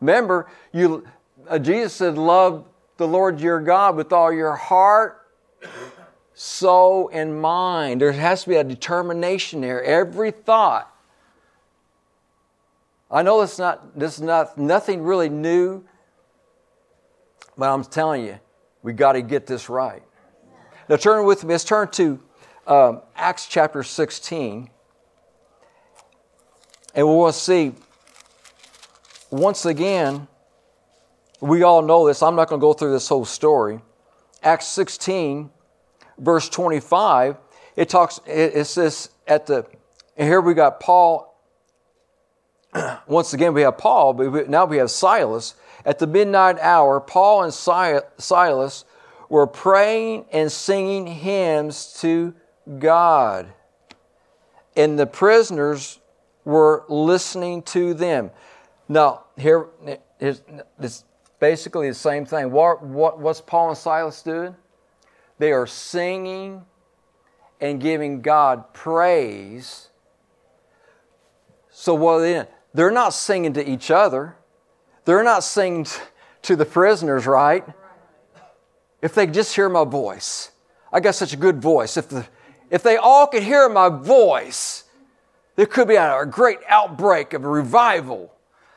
Remember, 0.00 0.48
you, 0.72 1.06
uh, 1.48 1.58
Jesus 1.58 1.92
said, 1.94 2.16
Love 2.16 2.66
the 2.96 3.08
Lord 3.08 3.40
your 3.40 3.60
God 3.60 3.96
with 3.96 4.12
all 4.12 4.32
your 4.32 4.54
heart, 4.54 5.23
soul, 6.34 7.08
and 7.12 7.40
mind. 7.40 8.00
There 8.00 8.12
has 8.12 8.44
to 8.44 8.50
be 8.50 8.56
a 8.56 8.64
determination 8.64 9.60
there. 9.60 9.82
Every 9.82 10.30
thought. 10.30 10.90
I 13.10 13.22
know 13.22 13.40
is 13.42 13.58
not 13.58 13.98
this 13.98 14.14
is 14.14 14.22
not 14.22 14.58
nothing 14.58 15.02
really 15.02 15.28
new, 15.28 15.84
but 17.56 17.72
I'm 17.72 17.84
telling 17.84 18.24
you, 18.24 18.38
we 18.82 18.92
got 18.92 19.12
to 19.12 19.22
get 19.22 19.46
this 19.46 19.68
right. 19.68 20.02
Now 20.88 20.96
turn 20.96 21.24
with 21.24 21.44
me. 21.44 21.54
Let's 21.54 21.64
turn 21.64 21.88
to 21.92 22.20
um, 22.66 23.02
Acts 23.14 23.46
chapter 23.46 23.82
16, 23.82 24.68
and 26.94 27.06
we'll 27.06 27.32
see 27.32 27.72
once 29.30 29.64
again 29.64 30.26
we 31.40 31.62
all 31.62 31.82
know 31.82 32.06
this. 32.06 32.22
I'm 32.22 32.36
not 32.36 32.48
going 32.48 32.60
to 32.60 32.64
go 32.64 32.72
through 32.72 32.92
this 32.92 33.08
whole 33.08 33.24
story. 33.24 33.80
Acts 34.42 34.66
16, 34.68 35.50
verse 36.18 36.48
25, 36.48 37.36
it 37.76 37.88
talks, 37.88 38.20
it, 38.26 38.66
says 38.66 39.10
at 39.26 39.46
the, 39.46 39.66
here 40.16 40.40
we 40.40 40.54
got 40.54 40.80
Paul. 40.80 41.30
Once 43.06 43.34
again, 43.34 43.54
we 43.54 43.62
have 43.62 43.78
Paul, 43.78 44.12
but 44.14 44.48
now 44.48 44.64
we 44.64 44.78
have 44.78 44.90
Silas. 44.90 45.54
At 45.84 45.98
the 45.98 46.06
midnight 46.06 46.58
hour, 46.60 47.00
Paul 47.00 47.44
and 47.44 47.52
Silas 47.52 48.84
were 49.28 49.46
praying 49.46 50.26
and 50.32 50.50
singing 50.50 51.06
hymns 51.06 51.98
to 52.00 52.34
God. 52.78 53.52
And 54.76 54.98
the 54.98 55.06
prisoners 55.06 56.00
were 56.44 56.84
listening 56.88 57.62
to 57.62 57.94
them. 57.94 58.30
Now, 58.88 59.24
here, 59.36 59.66
it's 60.18 61.04
basically 61.38 61.88
the 61.88 61.94
same 61.94 62.24
thing. 62.26 62.50
What, 62.50 62.82
what, 62.82 63.18
what's 63.18 63.40
Paul 63.40 63.70
and 63.70 63.78
Silas 63.78 64.22
doing? 64.22 64.54
They 65.38 65.52
are 65.52 65.66
singing 65.66 66.64
and 67.60 67.80
giving 67.80 68.20
God 68.20 68.72
praise. 68.72 69.88
So 71.70 71.94
what 71.94 72.18
they 72.18 72.46
They're 72.72 72.90
not 72.90 73.14
singing 73.14 73.52
to 73.54 73.68
each 73.68 73.90
other. 73.90 74.36
They're 75.04 75.24
not 75.24 75.44
singing 75.44 75.86
to 76.42 76.56
the 76.56 76.64
prisoners, 76.64 77.26
right? 77.26 77.64
If 79.02 79.14
they 79.14 79.26
just 79.26 79.54
hear 79.54 79.68
my 79.68 79.84
voice. 79.84 80.50
I 80.92 81.00
got 81.00 81.14
such 81.14 81.32
a 81.32 81.36
good 81.36 81.60
voice. 81.60 81.96
If, 81.96 82.08
the, 82.08 82.26
if 82.70 82.82
they 82.82 82.96
all 82.96 83.26
could 83.26 83.42
hear 83.42 83.68
my 83.68 83.88
voice, 83.88 84.84
there 85.56 85.66
could 85.66 85.88
be 85.88 85.96
a, 85.96 86.24
great 86.24 86.60
outbreak 86.68 87.32
of 87.32 87.44
revival. 87.44 88.32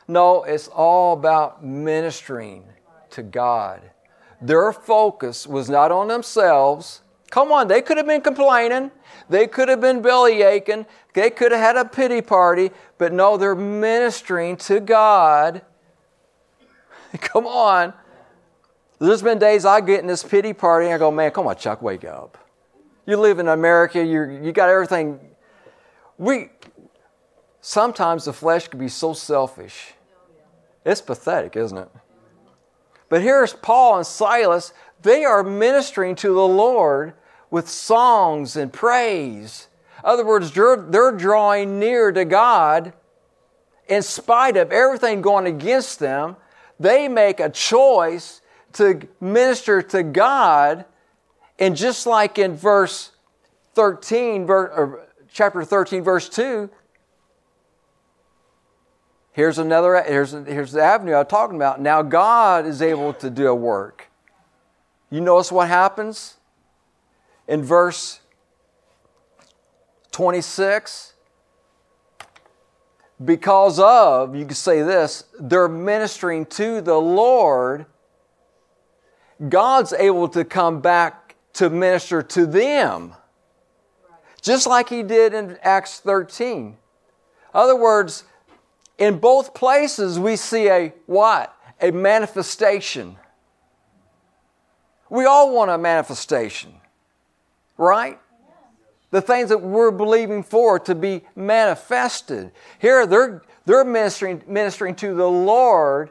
No, 0.06 0.44
it's 0.44 0.68
all 0.68 1.12
about 1.12 1.64
ministering 1.64 2.64
to 3.10 3.22
God. 3.22 3.82
Their 4.40 4.72
focus 4.72 5.46
was 5.46 5.68
not 5.68 5.90
on 5.90 6.08
themselves. 6.08 7.02
Come 7.30 7.52
on, 7.52 7.68
they 7.68 7.82
could 7.82 7.96
have 7.96 8.06
been 8.06 8.20
complaining. 8.20 8.90
They 9.28 9.46
could 9.46 9.68
have 9.68 9.80
been 9.80 10.00
belly 10.00 10.42
aching. 10.42 10.86
They 11.12 11.30
could 11.30 11.52
have 11.52 11.60
had 11.60 11.76
a 11.76 11.84
pity 11.84 12.22
party. 12.22 12.70
But 12.96 13.12
no, 13.12 13.36
they're 13.36 13.54
ministering 13.54 14.56
to 14.58 14.80
God. 14.80 15.62
come 17.20 17.46
on. 17.46 17.92
There's 18.98 19.22
been 19.22 19.38
days 19.38 19.64
I 19.64 19.80
get 19.80 20.00
in 20.00 20.06
this 20.06 20.24
pity 20.24 20.52
party 20.52 20.86
and 20.86 20.94
I 20.94 20.98
go, 20.98 21.10
man, 21.10 21.30
come 21.30 21.46
on, 21.46 21.56
Chuck, 21.56 21.82
wake 21.82 22.04
up. 22.04 22.38
You 23.06 23.16
live 23.16 23.38
in 23.38 23.48
America, 23.48 24.04
you 24.04 24.40
you 24.42 24.52
got 24.52 24.68
everything. 24.68 25.20
We, 26.18 26.50
sometimes 27.60 28.24
the 28.24 28.32
flesh 28.32 28.68
can 28.68 28.78
be 28.78 28.88
so 28.88 29.12
selfish 29.12 29.94
it's 30.88 31.02
pathetic, 31.02 31.56
isn't 31.56 31.76
it? 31.76 31.88
But 33.08 33.22
here's 33.22 33.52
Paul 33.52 33.98
and 33.98 34.06
Silas. 34.06 34.72
They 35.02 35.24
are 35.24 35.42
ministering 35.42 36.14
to 36.16 36.28
the 36.28 36.46
Lord 36.46 37.14
with 37.50 37.68
songs 37.68 38.56
and 38.56 38.72
praise. 38.72 39.68
In 39.98 40.10
other 40.10 40.26
words, 40.26 40.52
they're, 40.52 41.12
drawing 41.12 41.78
near 41.78 42.12
to 42.12 42.24
God 42.24 42.92
in 43.88 44.02
spite 44.02 44.56
of 44.56 44.70
everything 44.70 45.22
going 45.22 45.46
against 45.46 45.98
them. 45.98 46.36
They 46.78 47.08
make 47.08 47.40
a 47.40 47.48
choice 47.48 48.40
to 48.74 49.08
minister 49.20 49.82
to 49.82 50.02
God. 50.02 50.84
And 51.58 51.76
just 51.76 52.06
like 52.06 52.38
in 52.38 52.54
verse 52.54 53.12
13, 53.74 54.48
or 54.48 55.08
chapter 55.32 55.64
13, 55.64 56.02
verse 56.04 56.28
2, 56.28 56.70
Here's 59.38 59.58
another, 59.58 60.02
here's, 60.02 60.32
here's 60.32 60.72
the 60.72 60.82
avenue 60.82 61.14
I'm 61.14 61.24
talking 61.24 61.54
about. 61.54 61.80
Now 61.80 62.02
God 62.02 62.66
is 62.66 62.82
able 62.82 63.12
to 63.12 63.30
do 63.30 63.46
a 63.46 63.54
work. 63.54 64.10
You 65.10 65.20
notice 65.20 65.52
what 65.52 65.68
happens? 65.68 66.38
In 67.46 67.62
verse 67.62 68.18
26, 70.10 71.12
because 73.24 73.78
of, 73.78 74.34
you 74.34 74.44
can 74.44 74.56
say 74.56 74.82
this, 74.82 75.22
they're 75.38 75.68
ministering 75.68 76.44
to 76.46 76.80
the 76.80 76.98
Lord, 76.98 77.86
God's 79.48 79.92
able 79.92 80.26
to 80.30 80.44
come 80.44 80.80
back 80.80 81.36
to 81.52 81.70
minister 81.70 82.22
to 82.22 82.44
them. 82.44 83.14
Just 84.42 84.66
like 84.66 84.88
he 84.88 85.04
did 85.04 85.32
in 85.32 85.58
Acts 85.62 86.00
13. 86.00 86.56
In 86.66 86.76
other 87.54 87.76
words, 87.76 88.24
in 88.98 89.18
both 89.18 89.54
places, 89.54 90.18
we 90.18 90.36
see 90.36 90.68
a 90.68 90.92
what? 91.06 91.54
A 91.80 91.90
manifestation. 91.90 93.16
We 95.08 95.24
all 95.24 95.54
want 95.54 95.70
a 95.70 95.78
manifestation, 95.78 96.74
right? 97.76 98.18
The 99.10 99.22
things 99.22 99.48
that 99.48 99.62
we're 99.62 99.92
believing 99.92 100.42
for 100.42 100.78
to 100.80 100.94
be 100.94 101.22
manifested. 101.34 102.50
Here, 102.78 103.06
they're, 103.06 103.42
they're 103.64 103.84
ministering, 103.84 104.42
ministering 104.46 104.94
to 104.96 105.14
the 105.14 105.28
Lord, 105.28 106.10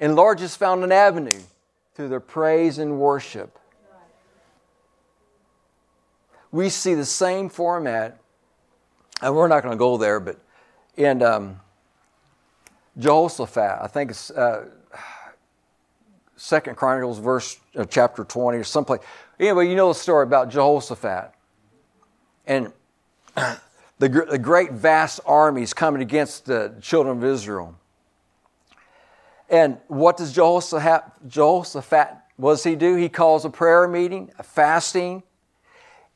and 0.00 0.16
Lord 0.16 0.38
just 0.38 0.58
found 0.58 0.82
an 0.82 0.90
avenue 0.90 1.38
through 1.94 2.08
their 2.08 2.20
praise 2.20 2.78
and 2.78 2.98
worship. 2.98 3.58
We 6.50 6.68
see 6.68 6.94
the 6.94 7.04
same 7.06 7.48
format 7.48 8.18
and 9.22 9.36
we're 9.36 9.46
not 9.46 9.62
going 9.62 9.72
to 9.72 9.78
go 9.78 9.96
there, 9.96 10.18
but 10.18 10.38
in 10.96 11.22
um, 11.22 11.60
Jehoshaphat, 12.98 13.78
I 13.80 13.86
think 13.86 14.10
it's 14.10 14.30
uh, 14.30 14.66
Second 16.36 16.76
Chronicles, 16.76 17.18
verse 17.18 17.58
uh, 17.76 17.84
chapter 17.84 18.24
twenty, 18.24 18.58
or 18.58 18.64
someplace. 18.64 19.00
Anyway, 19.38 19.68
you 19.68 19.76
know 19.76 19.88
the 19.88 19.94
story 19.94 20.24
about 20.24 20.50
Jehoshaphat, 20.50 21.32
and 22.46 22.72
the, 23.34 23.58
the 23.98 24.38
great 24.38 24.72
vast 24.72 25.20
armies 25.24 25.72
coming 25.72 26.02
against 26.02 26.46
the 26.46 26.74
children 26.80 27.18
of 27.18 27.24
Israel. 27.24 27.76
And 29.48 29.78
what 29.88 30.16
does 30.16 30.32
Jehoshaphat, 30.32 31.28
Jehoshaphat 31.28 32.22
what 32.36 32.54
does 32.54 32.64
he 32.64 32.74
do? 32.74 32.96
He 32.96 33.08
calls 33.08 33.44
a 33.44 33.50
prayer 33.50 33.86
meeting, 33.86 34.30
a 34.38 34.42
fasting, 34.42 35.22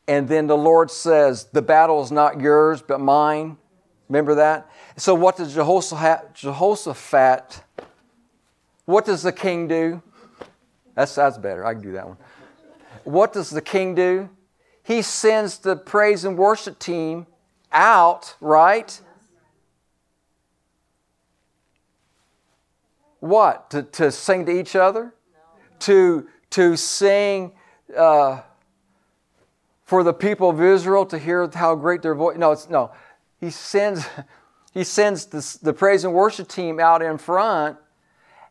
and 0.09 0.29
then 0.29 0.47
the 0.47 0.57
Lord 0.57 0.91
says, 0.91 1.45
The 1.45 1.63
battle 1.63 2.03
is 2.03 2.11
not 2.11 2.41
yours, 2.41 2.83
but 2.83 3.01
mine. 3.01 3.59
Remember 4.09 4.37
that? 4.37 4.71
So, 4.97 5.15
what 5.15 5.37
does 5.37 5.55
Jehoshaphat, 5.55 6.35
Jehoshaphat 6.35 7.63
what 8.85 9.05
does 9.05 9.23
the 9.23 9.33
king 9.33 9.67
do? 9.67 10.01
That's, 10.95 11.15
that's 11.17 11.39
better. 11.39 11.67
I 11.67 11.75
can 11.75 11.83
do 11.83 11.93
that 11.93 12.07
one. 12.07 12.17
What 13.05 13.33
does 13.33 13.51
the 13.51 13.61
king 13.61 13.95
do? 13.95 14.31
He 14.83 15.03
sends 15.03 15.59
the 15.59 15.77
praise 15.77 16.25
and 16.25 16.39
worship 16.39 16.79
team 16.79 17.27
out, 17.73 18.37
right? 18.41 19.01
What? 23.19 23.71
To, 23.71 23.83
to 23.83 24.13
sing 24.13 24.47
to 24.47 24.53
each 24.53 24.77
other? 24.77 25.13
to, 25.81 26.29
to 26.51 26.77
sing 26.77 27.53
uh, 27.97 28.41
for 29.85 30.03
the 30.03 30.13
people 30.13 30.51
of 30.51 30.61
Israel 30.63 31.07
to 31.07 31.19
hear 31.19 31.49
how 31.53 31.75
great 31.75 32.03
their 32.03 32.15
voice. 32.15 32.37
No, 32.37 32.53
it's 32.53 32.69
no. 32.69 32.93
He 33.41 33.51
sends, 33.51 34.07
he 34.73 34.85
sends 34.85 35.27
the, 35.27 35.59
the 35.63 35.73
praise 35.73 36.05
and 36.05 36.13
worship 36.13 36.49
team 36.49 36.81
out 36.81 37.03
in 37.03 37.19
front, 37.19 37.79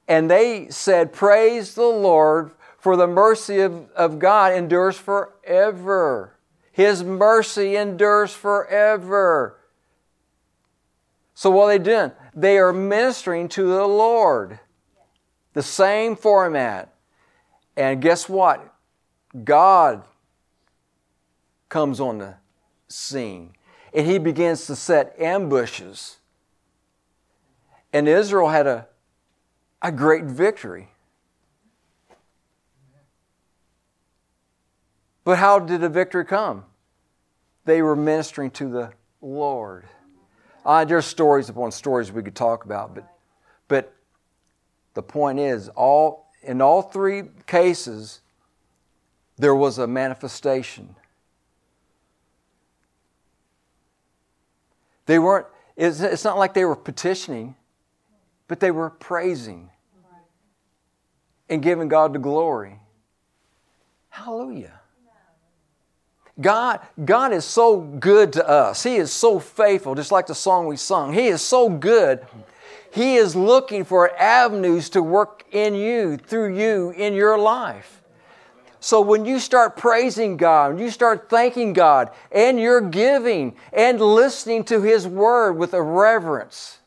and 0.08 0.30
they 0.30 0.70
said, 0.70 1.14
Praise 1.14 1.76
the 1.76 1.84
Lord, 1.84 2.52
for 2.78 2.96
the 2.96 3.08
mercy 3.08 3.60
of, 3.62 3.90
of 3.92 4.20
God 4.20 4.54
endures 4.54 4.98
forever. 4.98 6.38
His 6.72 7.04
mercy 7.04 7.76
endures 7.76 8.34
forever. 8.34 9.58
So 11.34 11.50
what 11.50 11.66
are 11.66 11.78
they 11.78 11.84
doing? 11.84 12.12
They 12.36 12.58
are 12.58 12.72
ministering 12.72 13.50
to 13.50 13.64
the 13.64 13.88
Lord. 13.88 14.60
The 15.54 15.64
same 15.64 16.16
format. 16.16 16.94
And 17.76 18.02
guess 18.02 18.30
what? 18.30 18.74
God 19.44 20.04
comes 21.70 22.00
on 22.00 22.20
the 22.20 22.36
scene 22.88 23.54
and 23.96 24.06
he 24.06 24.18
begins 24.18 24.68
to 24.68 24.76
set 24.76 25.18
ambushes. 25.20 26.18
And 27.94 28.10
Israel 28.10 28.50
had 28.50 28.68
a, 28.68 28.88
a 29.82 29.90
great 29.90 30.26
victory. 30.26 30.90
But 35.24 35.38
how 35.38 35.60
did 35.60 35.80
the 35.80 35.90
victory 35.90 36.26
come? 36.26 36.66
They 37.64 37.82
were 37.82 37.96
ministering 37.96 38.52
to 38.52 38.70
the 38.70 38.92
Lord. 39.22 39.86
Uh, 40.66 40.84
there's 40.84 41.06
stories 41.06 41.48
upon 41.48 41.72
stories 41.72 42.12
we 42.12 42.22
could 42.22 42.36
talk 42.36 42.66
about, 42.66 42.94
but, 42.94 43.08
but 43.70 43.94
the 44.94 45.02
point 45.02 45.40
is, 45.40 45.70
all 45.70 46.32
in 46.44 46.62
all 46.62 46.82
three 46.82 47.24
cases, 47.48 48.22
there 49.38 49.56
was 49.56 49.78
a 49.78 49.88
manifestation. 49.88 50.96
They 55.06 55.20
weren't, 55.20 55.48
it's 55.78 56.24
not 56.24 56.38
like 56.38 56.54
they 56.54 56.66
were 56.66 56.76
petitioning, 56.76 57.56
but 58.48 58.60
they 58.60 58.72
were 58.72 58.90
praising 58.90 59.70
and 61.50 61.62
giving 61.62 61.88
God 61.88 62.14
the 62.14 62.20
glory. 62.20 62.80
Hallelujah. 64.10 64.80
God, 66.40 66.82
God 67.04 67.32
is 67.32 67.46
so 67.46 67.80
good 67.80 68.34
to 68.34 68.48
us. 68.48 68.84
He 68.84 68.96
is 68.96 69.12
so 69.12 69.40
faithful, 69.40 69.96
just 69.96 70.12
like 70.12 70.28
the 70.28 70.36
song 70.36 70.68
we 70.68 70.76
sung. 70.76 71.14
He 71.14 71.28
is 71.28 71.42
so 71.42 71.70
good 71.70 72.26
he 72.96 73.16
is 73.18 73.36
looking 73.36 73.84
for 73.84 74.18
avenues 74.18 74.90
to 74.92 75.04
work 75.04 75.44
in 75.52 75.76
you, 75.76 76.16
through 76.16 76.58
you, 76.58 76.92
in 76.92 77.14
your 77.14 77.38
life. 77.38 77.95
So 78.86 79.02
when 79.02 79.26
you 79.26 79.40
start 79.40 79.78
praising 79.78 80.38
God, 80.38 80.76
when 80.76 80.84
you 80.84 80.92
start 80.92 81.28
thanking 81.28 81.74
God, 81.74 82.12
and 82.32 82.60
you're 82.60 82.82
giving 82.82 83.56
and 83.74 84.00
listening 84.00 84.64
to 84.66 84.80
His 84.84 85.08
Word 85.08 85.54
with 85.54 85.74
a 85.74 85.82
reverence, 85.82 86.78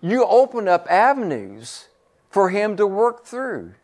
you 0.00 0.24
open 0.24 0.68
up 0.68 0.86
avenues 0.88 1.88
for 2.30 2.50
Him 2.50 2.76
to 2.76 2.86
work 2.86 3.26
through. 3.26 3.74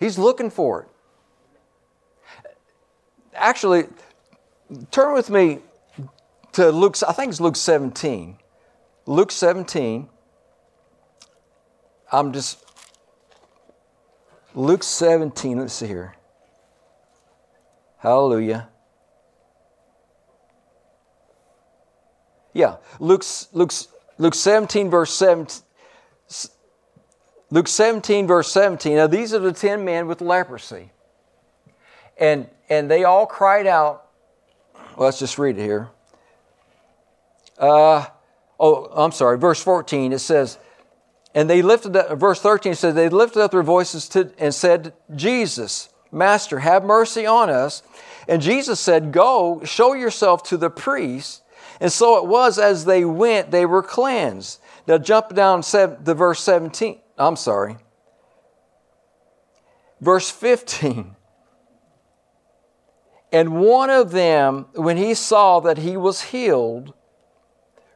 He's 0.00 0.16
looking 0.16 0.48
for 0.48 0.84
it. 0.84 0.88
Actually, 3.34 3.88
turn 4.90 5.12
with 5.12 5.28
me 5.28 5.58
to 6.52 6.72
Luke, 6.72 6.96
I 7.06 7.12
think 7.12 7.32
it's 7.32 7.40
Luke 7.42 7.56
17. 7.56 8.38
Luke 9.04 9.30
17. 9.30 10.08
I'm 12.10 12.32
just, 12.32 12.64
Luke 14.56 14.82
17, 14.82 15.58
let's 15.58 15.74
see 15.74 15.86
here. 15.86 16.14
Hallelujah. 17.98 18.70
Yeah, 22.54 22.76
Luke's, 22.98 23.48
Luke's, 23.52 23.88
Luke 24.16 24.34
17, 24.34 24.88
verse 24.88 25.12
17. 25.12 25.62
Luke 27.50 27.68
17, 27.68 28.26
verse 28.26 28.50
17. 28.50 28.96
Now, 28.96 29.06
these 29.06 29.34
are 29.34 29.38
the 29.38 29.52
10 29.52 29.84
men 29.84 30.06
with 30.06 30.22
leprosy. 30.22 30.90
And, 32.16 32.48
and 32.70 32.90
they 32.90 33.04
all 33.04 33.26
cried 33.26 33.66
out. 33.66 34.06
Well, 34.96 35.04
let's 35.04 35.18
just 35.18 35.38
read 35.38 35.58
it 35.58 35.62
here. 35.62 35.90
Uh, 37.58 38.06
oh, 38.58 38.86
I'm 38.86 39.12
sorry, 39.12 39.36
verse 39.36 39.62
14, 39.62 40.14
it 40.14 40.20
says, 40.20 40.58
and 41.36 41.50
they 41.50 41.60
lifted 41.60 41.94
up, 41.94 42.18
verse 42.18 42.40
13 42.40 42.74
says, 42.74 42.94
they 42.94 43.10
lifted 43.10 43.42
up 43.42 43.50
their 43.50 43.62
voices 43.62 44.08
to, 44.08 44.32
and 44.38 44.54
said, 44.54 44.94
Jesus, 45.14 45.90
Master, 46.10 46.60
have 46.60 46.82
mercy 46.82 47.26
on 47.26 47.50
us. 47.50 47.82
And 48.26 48.40
Jesus 48.40 48.80
said, 48.80 49.12
Go, 49.12 49.60
show 49.62 49.92
yourself 49.92 50.42
to 50.44 50.56
the 50.56 50.70
priest. 50.70 51.42
And 51.78 51.92
so 51.92 52.16
it 52.16 52.26
was 52.26 52.58
as 52.58 52.86
they 52.86 53.04
went, 53.04 53.50
they 53.50 53.66
were 53.66 53.82
cleansed. 53.82 54.60
Now 54.86 54.96
jump 54.96 55.34
down 55.34 55.60
to 55.60 55.98
the 56.00 56.14
verse 56.14 56.40
17. 56.40 57.00
I'm 57.18 57.36
sorry. 57.36 57.76
Verse 60.00 60.30
15. 60.30 61.16
And 63.30 63.60
one 63.60 63.90
of 63.90 64.10
them, 64.12 64.68
when 64.74 64.96
he 64.96 65.12
saw 65.12 65.60
that 65.60 65.76
he 65.76 65.98
was 65.98 66.22
healed, 66.22 66.94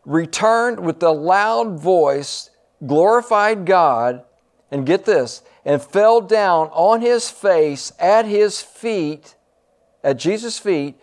returned 0.05 0.81
with 0.81 1.03
a 1.03 1.11
loud 1.11 1.81
voice, 1.81 2.51
glorified 2.87 3.67
God, 3.67 4.25
and 4.71 4.87
get 4.87 5.05
this, 5.05 5.43
and 5.65 5.83
fell 5.83 6.21
down 6.21 6.69
on 6.69 7.01
his 7.01 7.29
face 7.29 7.93
at 7.99 8.25
his 8.25 8.61
feet, 8.63 9.35
at 10.03 10.17
Jesus' 10.17 10.59
feet, 10.59 10.99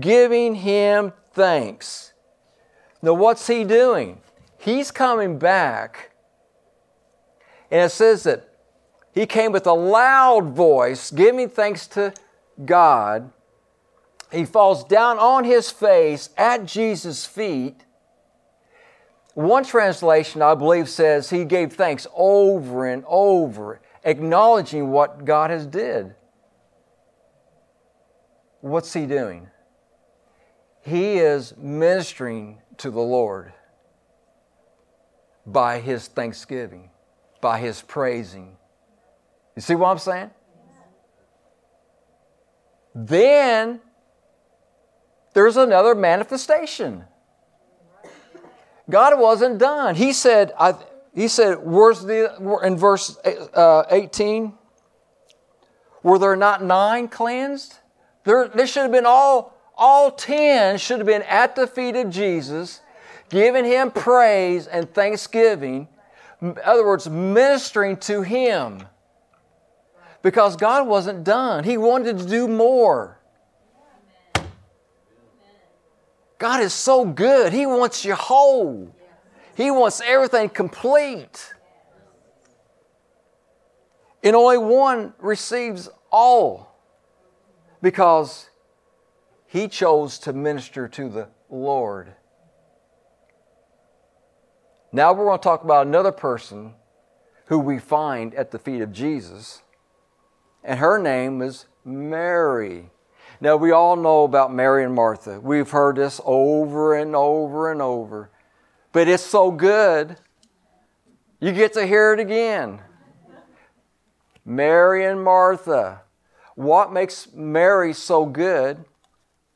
giving 0.00 0.56
him 0.56 1.12
thanks. 1.32 2.12
Now, 3.02 3.14
what's 3.14 3.46
he 3.46 3.64
doing? 3.64 4.20
He's 4.58 4.90
coming 4.90 5.38
back, 5.38 6.10
and 7.70 7.82
it 7.82 7.90
says 7.90 8.22
that 8.24 8.48
he 9.12 9.26
came 9.26 9.52
with 9.52 9.66
a 9.66 9.72
loud 9.72 10.50
voice, 10.50 11.10
giving 11.10 11.48
thanks 11.48 11.86
to 11.88 12.12
God. 12.64 13.32
He 14.30 14.44
falls 14.44 14.84
down 14.84 15.18
on 15.18 15.44
his 15.44 15.70
face 15.70 16.30
at 16.36 16.66
Jesus' 16.66 17.24
feet 17.24 17.84
one 19.38 19.62
translation, 19.62 20.42
I 20.42 20.56
believe, 20.56 20.88
says 20.88 21.30
he 21.30 21.44
gave 21.44 21.74
thanks 21.74 22.08
over 22.12 22.88
and 22.88 23.04
over, 23.06 23.80
acknowledging 24.02 24.90
what 24.90 25.24
God 25.24 25.50
has 25.50 25.64
did. 25.64 26.16
What's 28.62 28.92
he 28.92 29.06
doing? 29.06 29.46
He 30.80 31.18
is 31.18 31.56
ministering 31.56 32.58
to 32.78 32.90
the 32.90 33.00
Lord 33.00 33.52
by 35.46 35.78
his 35.78 36.08
thanksgiving, 36.08 36.90
by 37.40 37.60
his 37.60 37.80
praising. 37.80 38.56
You 39.54 39.62
see 39.62 39.76
what 39.76 39.90
I'm 39.90 39.98
saying? 39.98 40.30
Then 42.92 43.78
there's 45.32 45.56
another 45.56 45.94
manifestation. 45.94 47.04
God 48.90 49.18
wasn't 49.18 49.58
done. 49.58 49.94
He 49.94 50.12
said, 50.12 50.52
I, 50.58 50.74
he 51.14 51.28
said, 51.28 51.58
the, 51.58 52.60
in 52.62 52.76
verse 52.76 53.18
uh, 53.54 53.84
18, 53.90 54.54
were 56.02 56.18
there 56.18 56.36
not 56.36 56.62
nine 56.62 57.08
cleansed? 57.08 57.74
There, 58.24 58.48
they 58.48 58.66
should 58.66 58.82
have 58.82 58.92
been 58.92 59.06
all, 59.06 59.54
all 59.76 60.10
10 60.10 60.78
should 60.78 60.98
have 60.98 61.06
been 61.06 61.22
at 61.22 61.56
the 61.56 61.66
feet 61.66 61.96
of 61.96 62.10
Jesus, 62.10 62.80
giving 63.28 63.64
him 63.64 63.90
praise 63.90 64.66
and 64.66 64.92
thanksgiving. 64.92 65.88
In 66.40 66.56
other 66.64 66.86
words, 66.86 67.08
ministering 67.08 67.96
to 67.98 68.22
him. 68.22 68.84
Because 70.22 70.56
God 70.56 70.86
wasn't 70.86 71.24
done, 71.24 71.64
He 71.64 71.76
wanted 71.76 72.18
to 72.18 72.26
do 72.26 72.48
more. 72.48 73.17
God 76.38 76.62
is 76.62 76.72
so 76.72 77.04
good. 77.04 77.52
He 77.52 77.66
wants 77.66 78.04
you 78.04 78.14
whole. 78.14 78.94
He 79.56 79.70
wants 79.70 80.00
everything 80.00 80.48
complete. 80.48 81.52
And 84.22 84.36
only 84.36 84.58
one 84.58 85.14
receives 85.18 85.88
all 86.10 86.76
because 87.82 88.50
he 89.46 89.68
chose 89.68 90.18
to 90.20 90.32
minister 90.32 90.88
to 90.88 91.08
the 91.08 91.28
Lord. 91.50 92.14
Now 94.92 95.12
we're 95.12 95.26
going 95.26 95.38
to 95.38 95.42
talk 95.42 95.64
about 95.64 95.86
another 95.86 96.12
person 96.12 96.74
who 97.46 97.58
we 97.58 97.78
find 97.78 98.34
at 98.34 98.50
the 98.50 98.58
feet 98.58 98.80
of 98.80 98.92
Jesus, 98.92 99.62
and 100.62 100.78
her 100.78 100.98
name 100.98 101.40
is 101.42 101.66
Mary. 101.84 102.90
Now, 103.40 103.56
we 103.56 103.70
all 103.70 103.94
know 103.94 104.24
about 104.24 104.52
Mary 104.52 104.84
and 104.84 104.94
Martha. 104.94 105.38
We've 105.38 105.70
heard 105.70 105.96
this 105.96 106.20
over 106.24 106.94
and 106.94 107.14
over 107.14 107.70
and 107.70 107.80
over. 107.80 108.30
But 108.92 109.06
it's 109.06 109.22
so 109.22 109.52
good, 109.52 110.16
you 111.38 111.52
get 111.52 111.72
to 111.74 111.86
hear 111.86 112.12
it 112.12 112.20
again. 112.20 112.80
Mary 114.44 115.04
and 115.04 115.22
Martha. 115.22 116.00
What 116.56 116.92
makes 116.92 117.32
Mary 117.32 117.92
so 117.92 118.26
good, 118.26 118.84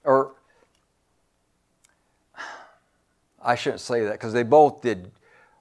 or 0.04 0.34
I 3.42 3.56
shouldn't 3.56 3.80
say 3.80 4.04
that 4.04 4.12
because 4.12 4.32
they 4.32 4.44
both 4.44 4.82
did. 4.82 5.10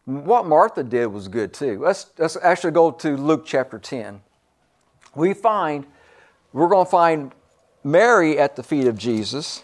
What 0.05 0.45
Martha 0.45 0.83
did 0.83 1.07
was 1.07 1.27
good 1.27 1.53
too. 1.53 1.79
Let's, 1.79 2.11
let's 2.19 2.37
actually 2.43 2.71
go 2.71 2.91
to 2.91 3.17
Luke 3.17 3.45
chapter 3.45 3.79
10. 3.79 4.21
We 5.15 5.33
find, 5.33 5.87
we're 6.53 6.69
going 6.69 6.85
to 6.85 6.91
find 6.91 7.31
Mary 7.83 8.37
at 8.37 8.55
the 8.55 8.63
feet 8.63 8.87
of 8.87 8.97
Jesus. 8.97 9.63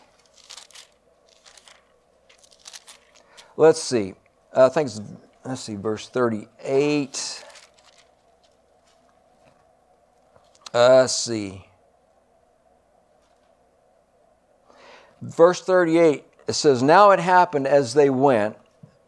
Let's 3.56 3.82
see. 3.82 4.14
Think 4.54 4.88
it's, 4.88 5.02
let's 5.46 5.62
see, 5.62 5.76
verse 5.76 6.08
38. 6.10 7.44
Uh, 10.74 10.96
let's 10.96 11.16
see. 11.16 11.66
Verse 15.22 15.62
38, 15.62 16.24
it 16.48 16.54
says, 16.54 16.84
Now 16.84 17.10
it 17.12 17.20
happened 17.20 17.66
as 17.68 17.96
they 17.96 18.10
went, 18.10 18.56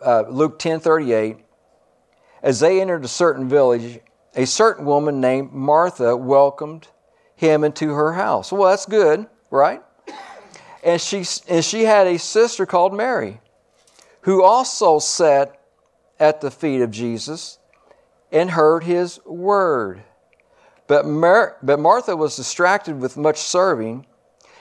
uh, 0.03 0.23
Luke 0.27 0.57
10 0.57 0.79
38, 0.79 1.37
as 2.41 2.59
they 2.59 2.81
entered 2.81 3.05
a 3.05 3.07
certain 3.07 3.47
village, 3.47 3.99
a 4.35 4.45
certain 4.45 4.85
woman 4.85 5.21
named 5.21 5.51
Martha 5.51 6.17
welcomed 6.17 6.87
him 7.39 7.63
into 7.63 7.93
her 7.93 8.11
house. 8.11 8.51
Well, 8.51 8.69
that's 8.69 8.85
good, 8.85 9.25
right? 9.49 9.81
And 10.83 10.99
she, 10.99 11.23
and 11.47 11.63
she 11.63 11.85
had 11.85 12.05
a 12.05 12.19
sister 12.19 12.65
called 12.65 12.93
Mary, 12.93 13.39
who 14.23 14.43
also 14.43 14.99
sat 14.99 15.57
at 16.19 16.41
the 16.41 16.51
feet 16.51 16.81
of 16.81 16.91
Jesus 16.91 17.57
and 18.29 18.51
heard 18.51 18.83
his 18.83 19.23
word. 19.25 20.03
But, 20.87 21.05
Mar- 21.05 21.55
but 21.63 21.79
Martha 21.79 22.17
was 22.17 22.35
distracted 22.35 22.99
with 22.99 23.15
much 23.15 23.37
serving 23.37 24.05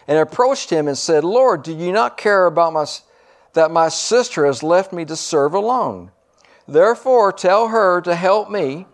and 0.07 0.17
approached 0.17 0.71
him 0.71 0.87
and 0.87 0.97
said, 0.97 1.25
Lord, 1.25 1.65
do 1.65 1.75
you 1.75 1.91
not 1.91 2.17
care 2.17 2.47
about 2.47 2.73
my, 2.73 2.87
that 3.55 3.73
my 3.73 3.89
sister 3.89 4.47
has 4.47 4.63
left 4.63 4.93
me 4.93 5.05
to 5.07 5.17
serve 5.17 5.53
alone? 5.53 6.13
Therefore, 6.69 7.33
tell 7.33 7.69
her 7.69 8.01
to 8.03 8.15
help 8.15 8.49
me. 8.49 8.87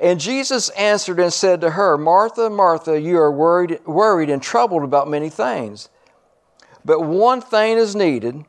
And 0.00 0.20
Jesus 0.20 0.68
answered 0.70 1.18
and 1.18 1.32
said 1.32 1.60
to 1.60 1.70
her, 1.70 1.98
Martha, 1.98 2.48
Martha, 2.48 3.00
you 3.00 3.18
are 3.18 3.32
worried, 3.32 3.80
worried 3.84 4.30
and 4.30 4.40
troubled 4.40 4.84
about 4.84 5.08
many 5.08 5.28
things. 5.28 5.88
But 6.84 7.00
one 7.00 7.40
thing 7.40 7.76
is 7.76 7.96
needed, 7.96 8.44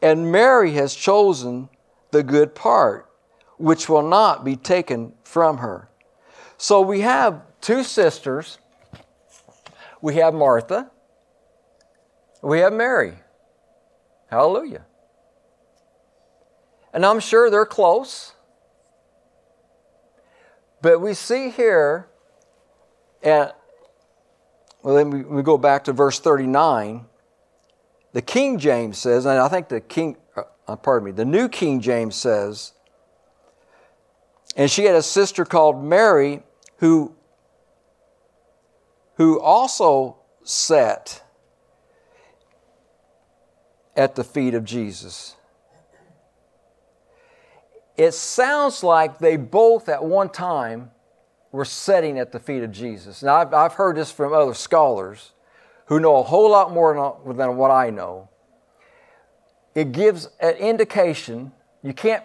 and 0.00 0.30
Mary 0.30 0.72
has 0.72 0.94
chosen 0.94 1.68
the 2.12 2.22
good 2.22 2.54
part, 2.54 3.10
which 3.58 3.88
will 3.88 4.08
not 4.08 4.44
be 4.44 4.54
taken 4.54 5.12
from 5.24 5.58
her. 5.58 5.88
So 6.56 6.80
we 6.80 7.00
have 7.00 7.42
two 7.60 7.82
sisters. 7.82 8.58
We 10.00 10.14
have 10.14 10.34
Martha. 10.34 10.90
We 12.42 12.60
have 12.60 12.72
Mary. 12.72 13.14
Hallelujah. 14.30 14.86
And 16.92 17.04
I'm 17.04 17.20
sure 17.20 17.50
they're 17.50 17.66
close. 17.66 18.32
But 20.86 21.00
we 21.00 21.14
see 21.14 21.50
here, 21.50 22.06
and 23.20 23.52
well, 24.84 24.94
then 24.94 25.28
we, 25.28 25.42
go 25.42 25.58
back 25.58 25.82
to 25.86 25.92
verse 25.92 26.20
39. 26.20 27.06
The 28.12 28.22
King 28.22 28.60
James 28.60 28.96
says, 28.96 29.26
and 29.26 29.36
I 29.36 29.48
think 29.48 29.66
the 29.68 29.80
King, 29.80 30.16
uh, 30.36 30.76
pardon 30.76 31.06
me, 31.06 31.10
the 31.10 31.24
New 31.24 31.48
King 31.48 31.80
James 31.80 32.14
says, 32.14 32.72
and 34.54 34.70
she 34.70 34.84
had 34.84 34.94
a 34.94 35.02
sister 35.02 35.44
called 35.44 35.82
Mary 35.82 36.44
who, 36.76 37.16
who 39.14 39.40
also 39.40 40.18
sat 40.44 41.20
at 43.96 44.14
the 44.14 44.22
feet 44.22 44.54
of 44.54 44.64
Jesus 44.64 45.34
it 47.96 48.12
sounds 48.12 48.82
like 48.82 49.18
they 49.18 49.36
both 49.36 49.88
at 49.88 50.04
one 50.04 50.28
time 50.28 50.90
were 51.52 51.64
sitting 51.64 52.18
at 52.18 52.32
the 52.32 52.38
feet 52.38 52.62
of 52.62 52.70
Jesus. 52.70 53.22
Now, 53.22 53.36
I've, 53.36 53.54
I've 53.54 53.72
heard 53.74 53.96
this 53.96 54.10
from 54.10 54.32
other 54.32 54.54
scholars 54.54 55.32
who 55.86 56.00
know 56.00 56.16
a 56.16 56.22
whole 56.22 56.50
lot 56.50 56.72
more 56.72 57.18
than 57.26 57.56
what 57.56 57.70
I 57.70 57.90
know. 57.90 58.28
It 59.74 59.92
gives 59.92 60.28
an 60.40 60.54
indication, 60.54 61.52
you 61.82 61.94
can't 61.94 62.24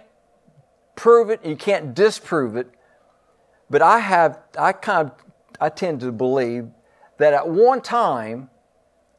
prove 0.95 1.29
it, 1.29 1.45
you 1.45 1.55
can't 1.55 1.93
disprove 1.93 2.55
it, 2.55 2.69
but 3.69 3.81
I 3.81 3.99
have, 3.99 4.39
I 4.57 4.73
kind 4.73 5.09
of, 5.09 5.13
I 5.59 5.69
tend 5.69 6.01
to 6.01 6.11
believe 6.11 6.67
that 7.17 7.33
at 7.33 7.47
one 7.47 7.81
time, 7.81 8.49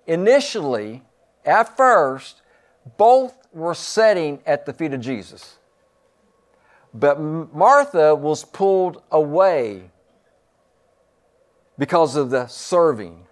initially, 0.07 1.03
at 1.45 1.77
first, 1.77 2.43
both 2.97 3.35
were 3.53 3.75
sitting 3.75 4.41
at 4.45 4.67
the 4.67 4.73
feet 4.73 4.93
of 4.93 5.01
Jesus. 5.01 5.57
But 6.95 7.21
Martha 7.21 8.15
was 8.15 8.45
pulled 8.45 9.03
away 9.11 9.91
because 11.79 12.17
of 12.17 12.31
the 12.31 12.47
serving. 12.47 13.27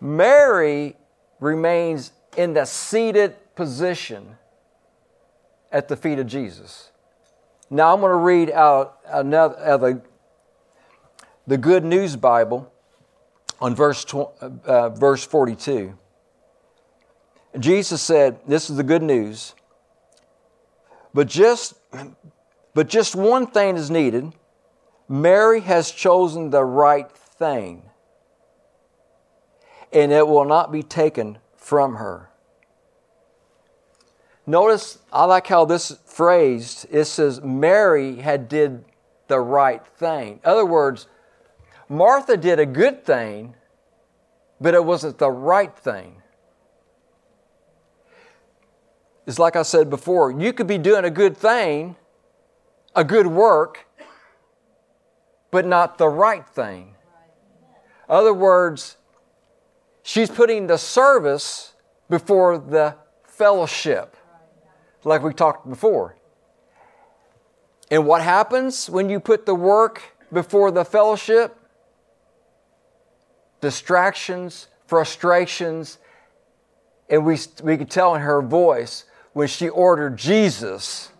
Mary 0.00 0.96
remains 1.40 2.12
in 2.36 2.54
the 2.54 2.64
seated 2.64 3.34
position 3.54 4.36
at 5.70 5.88
the 5.88 5.96
feet 5.96 6.18
of 6.18 6.26
Jesus. 6.26 6.90
Now 7.70 7.94
I'm 7.94 8.00
going 8.00 8.10
to 8.10 8.16
read 8.16 8.50
out 8.50 8.98
another 9.06 9.56
uh, 9.58 9.76
the, 9.76 10.02
the 11.46 11.58
Good 11.58 11.84
News 11.84 12.16
Bible 12.16 12.72
on 13.60 13.74
verse 13.74 14.04
uh, 14.12 14.90
verse 14.90 15.24
42. 15.24 15.98
Jesus 17.58 18.02
said, 18.02 18.40
"This 18.46 18.70
is 18.70 18.76
the 18.76 18.82
good 18.82 19.02
news." 19.02 19.54
But 21.14 21.28
just, 21.28 21.74
but 22.74 22.88
just 22.88 23.14
one 23.14 23.46
thing 23.46 23.76
is 23.76 23.90
needed. 23.90 24.32
Mary 25.08 25.60
has 25.60 25.90
chosen 25.90 26.50
the 26.50 26.64
right 26.64 27.10
thing, 27.10 27.82
and 29.92 30.12
it 30.12 30.26
will 30.26 30.44
not 30.44 30.72
be 30.72 30.82
taken 30.82 31.38
from 31.56 31.96
her. 31.96 32.30
Notice, 34.46 34.98
I 35.12 35.24
like 35.24 35.46
how 35.46 35.64
this 35.64 35.98
phrased, 36.06 36.86
it 36.90 37.04
says 37.04 37.40
Mary 37.42 38.16
had 38.16 38.48
did 38.48 38.84
the 39.28 39.40
right 39.40 39.86
thing. 39.86 40.40
In 40.44 40.50
other 40.50 40.66
words, 40.66 41.06
Martha 41.88 42.36
did 42.36 42.58
a 42.58 42.66
good 42.66 43.04
thing, 43.04 43.54
but 44.60 44.74
it 44.74 44.84
wasn't 44.84 45.18
the 45.18 45.30
right 45.30 45.76
thing 45.76 46.21
is 49.26 49.38
like 49.38 49.56
I 49.56 49.62
said 49.62 49.88
before, 49.88 50.30
you 50.30 50.52
could 50.52 50.66
be 50.66 50.78
doing 50.78 51.04
a 51.04 51.10
good 51.10 51.36
thing, 51.36 51.96
a 52.94 53.04
good 53.04 53.26
work, 53.26 53.86
but 55.50 55.66
not 55.66 55.98
the 55.98 56.08
right 56.08 56.46
thing. 56.46 56.94
Other 58.08 58.34
words, 58.34 58.96
she's 60.02 60.30
putting 60.30 60.66
the 60.66 60.78
service 60.78 61.74
before 62.10 62.58
the 62.58 62.96
fellowship, 63.24 64.16
like 65.04 65.22
we 65.22 65.32
talked 65.32 65.68
before. 65.68 66.16
And 67.90 68.06
what 68.06 68.22
happens 68.22 68.88
when 68.88 69.08
you 69.08 69.20
put 69.20 69.46
the 69.46 69.54
work 69.54 70.02
before 70.32 70.70
the 70.70 70.84
fellowship? 70.84 71.56
Distractions, 73.60 74.68
frustrations, 74.86 75.98
And 77.08 77.24
we, 77.24 77.36
we 77.62 77.76
could 77.76 77.90
tell 77.90 78.14
in 78.14 78.22
her 78.22 78.40
voice 78.40 79.04
when 79.32 79.48
she 79.48 79.68
ordered 79.68 80.16
Jesus. 80.16 81.10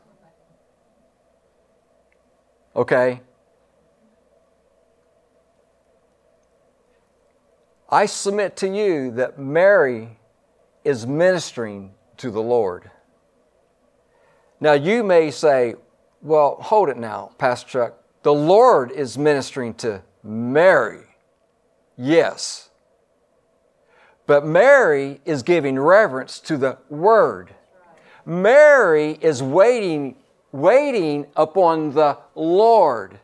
Okay? 2.75 3.21
I 7.89 8.07
submit 8.07 8.57
to 8.57 8.69
you 8.69 9.11
that 9.13 9.39
Mary 9.39 10.17
is 10.85 11.07
ministering 11.07 11.93
to 12.17 12.31
the 12.31 12.41
Lord. 12.41 12.91
Now, 14.61 14.73
you 14.73 15.03
may 15.05 15.31
say, 15.31 15.75
well, 16.23 16.57
hold 16.61 16.89
it 16.89 16.97
now, 16.97 17.33
Pastor 17.37 17.69
Chuck. 17.69 17.99
The 18.23 18.33
Lord 18.33 18.93
is 18.93 19.19
ministering 19.19 19.75
to 19.75 20.03
Mary. 20.23 21.05
Yes. 21.97 22.71
But 24.27 24.47
Mary 24.47 25.21
is 25.25 25.43
giving 25.43 25.79
reverence 25.79 26.39
to 26.41 26.57
the 26.57 26.79
Word. 26.89 27.55
Mary 28.25 29.19
is 29.21 29.43
waiting, 29.43 30.17
waiting 30.53 31.27
upon 31.37 31.93
the 31.93 32.19
Lord 32.35 33.19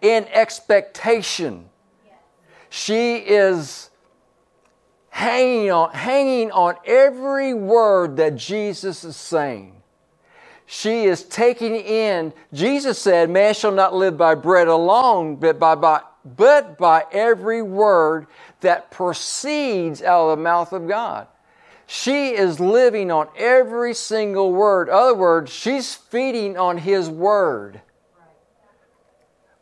in 0.00 0.26
expectation. 0.32 1.68
She 2.70 3.16
is 3.16 3.90
hanging 5.10 5.70
on, 5.70 5.92
hanging 5.92 6.50
on 6.52 6.76
every 6.84 7.54
word 7.54 8.16
that 8.18 8.36
Jesus 8.36 9.04
is 9.04 9.16
saying. 9.16 9.74
She 10.66 11.04
is 11.04 11.22
taking 11.22 11.74
in, 11.74 12.34
Jesus 12.52 12.98
said, 12.98 13.30
Man 13.30 13.54
shall 13.54 13.72
not 13.72 13.94
live 13.94 14.18
by 14.18 14.34
bread 14.34 14.68
alone, 14.68 15.36
but 15.36 15.58
by, 15.58 15.74
by, 15.74 16.02
but 16.24 16.76
by 16.76 17.06
every 17.10 17.62
word 17.62 18.26
that 18.60 18.90
proceeds 18.90 20.02
out 20.02 20.28
of 20.28 20.36
the 20.36 20.42
mouth 20.42 20.74
of 20.74 20.86
God. 20.86 21.26
She 21.90 22.34
is 22.34 22.60
living 22.60 23.10
on 23.10 23.28
every 23.34 23.94
single 23.94 24.52
word. 24.52 24.90
Other 24.90 25.14
words, 25.14 25.50
she's 25.50 25.94
feeding 25.94 26.58
on 26.58 26.76
His 26.76 27.08
word 27.08 27.80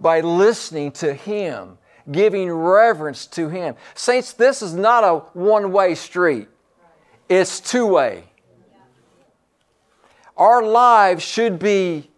by 0.00 0.22
listening 0.22 0.90
to 0.92 1.14
Him, 1.14 1.78
giving 2.10 2.50
reverence 2.50 3.26
to 3.26 3.48
Him. 3.48 3.76
Saints, 3.94 4.32
this 4.32 4.60
is 4.60 4.74
not 4.74 5.04
a 5.04 5.18
one 5.38 5.70
way 5.70 5.94
street, 5.94 6.48
it's 7.28 7.60
two 7.60 7.86
way. 7.86 8.24
Our 10.36 10.64
lives 10.64 11.22
should 11.22 11.60
be 11.60 12.10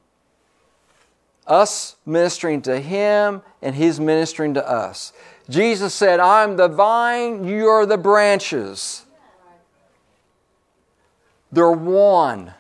us 1.47 1.97
ministering 2.07 2.62
to 2.62 2.81
Him 2.81 3.42
and 3.61 3.75
He's 3.75 4.01
ministering 4.01 4.55
to 4.55 4.66
us. 4.66 5.12
Jesus 5.51 5.92
said, 5.92 6.18
I'm 6.18 6.57
the 6.57 6.68
vine, 6.68 7.44
you 7.44 7.66
are 7.66 7.85
the 7.85 7.99
branches. 7.99 9.05
They're 11.51 11.71
one. 11.71 12.55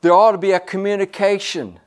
There 0.00 0.12
ought 0.12 0.32
to 0.32 0.38
be 0.38 0.52
a 0.52 0.60
communication 0.60 1.80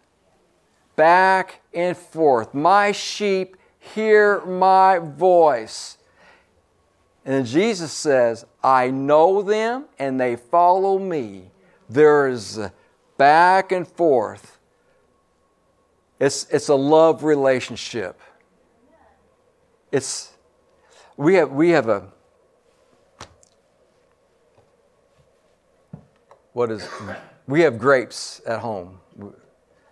back 0.96 1.62
and 1.74 1.96
forth. 1.96 2.54
My 2.54 2.92
sheep 2.92 3.58
hear 3.80 4.46
my 4.46 5.00
voice. 5.00 5.98
And 7.26 7.46
Jesus 7.46 7.92
says, 7.92 8.46
I 8.64 8.90
know 8.90 9.42
them 9.42 9.86
and 9.98 10.20
they 10.20 10.36
follow 10.36 11.00
me. 11.00 11.52
There's 11.90 12.60
back 13.18 13.72
and 13.72 13.88
forth. 13.88 14.60
It's, 16.20 16.46
it's 16.52 16.70
a 16.70 16.76
love 16.76 17.24
relationship. 17.24 18.20
It's 19.92 20.32
we 21.18 21.36
have 21.36 21.52
we 21.52 21.70
have 21.70 21.90
a 21.90 22.08
what 26.54 26.72
is 26.72 26.88
we 27.48 27.62
have 27.62 27.78
grapes 27.78 28.42
at 28.46 28.60
home 28.60 29.00
in 29.20 29.34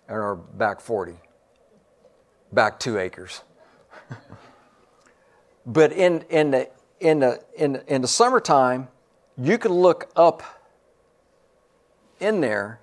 our 0.08 0.36
back 0.36 0.80
40 0.80 1.14
back 2.52 2.78
two 2.78 2.98
acres. 2.98 3.42
But 5.66 5.92
in 5.92 6.22
in 6.30 6.50
the 6.50 6.70
in 7.00 7.20
the 7.20 7.44
in, 7.54 7.82
in 7.86 8.02
the 8.02 8.08
summertime 8.08 8.88
you 9.36 9.58
can 9.58 9.72
look 9.72 10.10
up 10.16 10.42
in 12.18 12.40
there. 12.40 12.80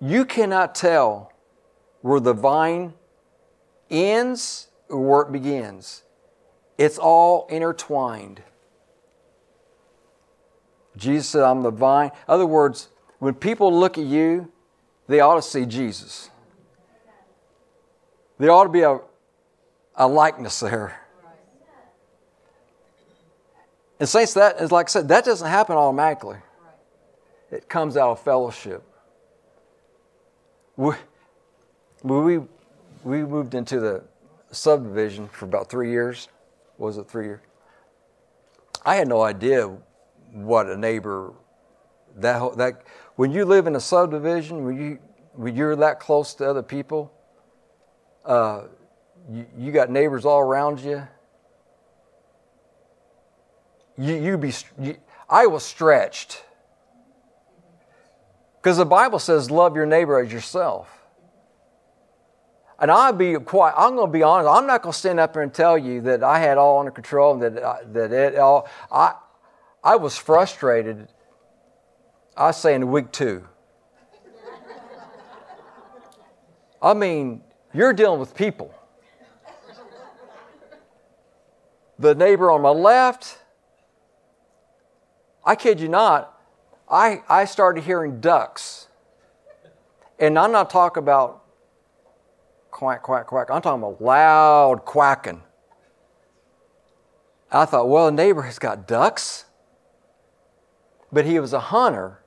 You 0.00 0.24
cannot 0.24 0.74
tell 0.74 1.30
where 2.00 2.20
the 2.20 2.32
vine 2.32 2.94
ends 3.90 4.68
or 4.88 5.00
where 5.00 5.22
it 5.22 5.32
begins. 5.32 6.02
It's 6.78 6.98
all 6.98 7.46
intertwined. 7.48 8.42
Jesus 10.96 11.28
said, 11.28 11.42
I'm 11.42 11.62
the 11.62 11.70
vine. 11.70 12.06
In 12.06 12.12
other 12.28 12.46
words, 12.46 12.88
when 13.18 13.34
people 13.34 13.78
look 13.78 13.98
at 13.98 14.04
you, 14.04 14.50
they 15.06 15.20
ought 15.20 15.36
to 15.36 15.42
see 15.42 15.66
Jesus. 15.66 16.30
There 18.38 18.50
ought 18.50 18.64
to 18.64 18.70
be 18.70 18.82
a, 18.82 19.00
a 19.94 20.08
likeness 20.08 20.60
there. 20.60 21.00
And 23.98 24.08
saints, 24.08 24.34
that 24.34 24.60
is 24.60 24.72
like 24.72 24.88
I 24.88 24.90
said, 24.90 25.08
that 25.08 25.24
doesn't 25.24 25.48
happen 25.48 25.76
automatically. 25.76 26.38
It 27.50 27.68
comes 27.68 27.96
out 27.96 28.10
of 28.10 28.20
fellowship. 28.20 28.82
We, 30.76 30.94
we, 32.02 32.38
we 33.04 33.22
moved 33.24 33.54
into 33.54 33.78
the 33.80 34.04
subdivision 34.52 35.28
for 35.28 35.44
about 35.44 35.68
three 35.68 35.90
years 35.90 36.28
was 36.80 36.96
it 36.96 37.08
three 37.08 37.26
years? 37.26 37.40
I 38.84 38.96
had 38.96 39.06
no 39.06 39.20
idea 39.20 39.70
what 40.32 40.66
a 40.66 40.76
neighbor 40.76 41.32
that 42.16 42.56
that 42.56 42.82
when 43.16 43.32
you 43.32 43.44
live 43.44 43.66
in 43.66 43.76
a 43.76 43.80
subdivision 43.80 44.64
when 44.64 44.76
you 44.76 44.98
when 45.34 45.54
you're 45.54 45.76
that 45.76 46.00
close 46.00 46.34
to 46.34 46.48
other 46.48 46.62
people, 46.62 47.12
uh, 48.24 48.62
you, 49.30 49.46
you 49.56 49.72
got 49.72 49.90
neighbors 49.90 50.24
all 50.24 50.40
around 50.40 50.80
you. 50.80 51.06
You 53.96 54.14
you 54.14 54.38
be 54.38 54.52
you, 54.80 54.96
I 55.28 55.46
was 55.46 55.64
stretched 55.64 56.42
because 58.60 58.76
the 58.76 58.86
Bible 58.86 59.18
says 59.18 59.50
love 59.50 59.76
your 59.76 59.86
neighbor 59.86 60.18
as 60.18 60.32
yourself. 60.32 60.96
And 62.80 62.90
I'll 62.90 63.12
be 63.12 63.34
quite, 63.34 63.74
I'm 63.76 63.94
going 63.94 64.08
to 64.08 64.12
be 64.12 64.22
honest, 64.22 64.48
I'm 64.48 64.66
not 64.66 64.82
going 64.82 64.94
to 64.94 64.98
stand 64.98 65.20
up 65.20 65.34
here 65.34 65.42
and 65.42 65.52
tell 65.52 65.76
you 65.76 66.00
that 66.02 66.24
I 66.24 66.38
had 66.38 66.56
all 66.56 66.78
under 66.78 66.90
control 66.90 67.34
and 67.34 67.42
that, 67.42 67.62
uh, 67.62 67.76
that 67.92 68.10
it 68.10 68.38
all, 68.38 68.66
I, 68.90 69.14
I 69.82 69.96
was 69.96 70.16
frustrated, 70.16 71.08
I 72.36 72.50
say 72.50 72.74
in 72.74 72.90
week 72.90 73.12
two. 73.12 73.46
I 76.82 76.94
mean, 76.94 77.42
you're 77.72 77.92
dealing 77.92 78.20
with 78.20 78.34
people. 78.34 78.74
The 81.98 82.14
neighbor 82.14 82.50
on 82.50 82.62
my 82.62 82.70
left, 82.70 83.38
I 85.44 85.54
kid 85.54 85.80
you 85.80 85.88
not, 85.88 86.38
I, 86.90 87.22
I 87.28 87.44
started 87.44 87.84
hearing 87.84 88.20
ducks. 88.20 88.88
And 90.18 90.38
I'm 90.38 90.52
not 90.52 90.70
talking 90.70 91.02
about 91.02 91.44
quack, 92.70 93.02
quack, 93.02 93.26
quack. 93.26 93.50
I'm 93.50 93.62
talking 93.62 93.82
about 93.82 94.00
loud 94.00 94.84
quacking. 94.84 95.42
I 97.50 97.64
thought, 97.64 97.88
well, 97.88 98.08
a 98.08 98.12
neighbor 98.12 98.42
has 98.42 98.58
got 98.58 98.86
ducks. 98.86 99.44
But 101.12 101.24
he 101.24 101.40
was 101.40 101.52
a 101.52 101.60
hunter 101.60 102.20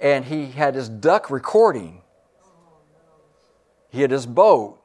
and 0.00 0.24
he 0.24 0.46
had 0.46 0.74
his 0.74 0.88
duck 0.88 1.30
recording. 1.30 2.02
He 3.88 4.02
had 4.02 4.10
his 4.10 4.26
boat 4.26 4.80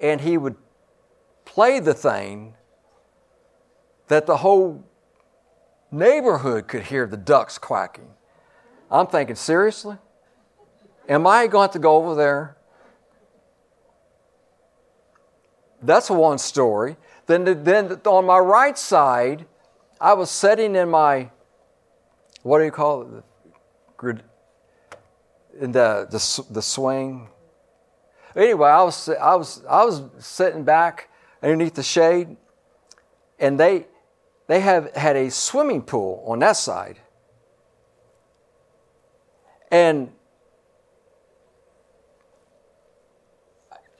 and 0.00 0.20
he 0.20 0.36
would 0.36 0.56
play 1.44 1.78
the 1.78 1.94
thing 1.94 2.54
that 4.08 4.26
the 4.26 4.38
whole 4.38 4.84
neighborhood 5.90 6.66
could 6.66 6.84
hear 6.84 7.06
the 7.06 7.16
ducks 7.16 7.58
quacking. 7.58 8.10
I'm 8.90 9.06
thinking, 9.06 9.36
seriously? 9.36 9.96
Am 11.08 11.26
I 11.26 11.46
going 11.46 11.70
to 11.70 11.78
go 11.78 11.96
over 11.96 12.14
there 12.14 12.56
That's 15.82 16.08
one 16.08 16.38
story. 16.38 16.96
Then, 17.26 17.64
then 17.64 18.00
on 18.04 18.26
my 18.26 18.38
right 18.38 18.78
side, 18.78 19.46
I 20.00 20.12
was 20.14 20.30
sitting 20.30 20.76
in 20.76 20.88
my, 20.88 21.30
what 22.42 22.58
do 22.58 22.64
you 22.64 22.70
call 22.70 23.02
it? 23.02 23.24
In 25.60 25.72
the, 25.72 26.06
the, 26.10 26.44
the 26.50 26.62
swing. 26.62 27.28
Anyway, 28.34 28.68
I 28.68 28.82
was, 28.82 29.08
I, 29.08 29.34
was, 29.34 29.62
I 29.68 29.84
was 29.84 30.02
sitting 30.18 30.64
back 30.64 31.08
underneath 31.42 31.74
the 31.74 31.82
shade, 31.82 32.36
and 33.38 33.60
they, 33.60 33.86
they 34.48 34.60
have 34.60 34.94
had 34.94 35.16
a 35.16 35.30
swimming 35.30 35.82
pool 35.82 36.24
on 36.26 36.38
that 36.40 36.56
side. 36.56 36.98
And 39.70 40.12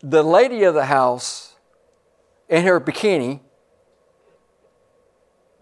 the 0.02 0.22
lady 0.22 0.64
of 0.64 0.74
the 0.74 0.86
house 0.86 1.54
in 2.48 2.64
her 2.64 2.80
bikini 2.80 3.40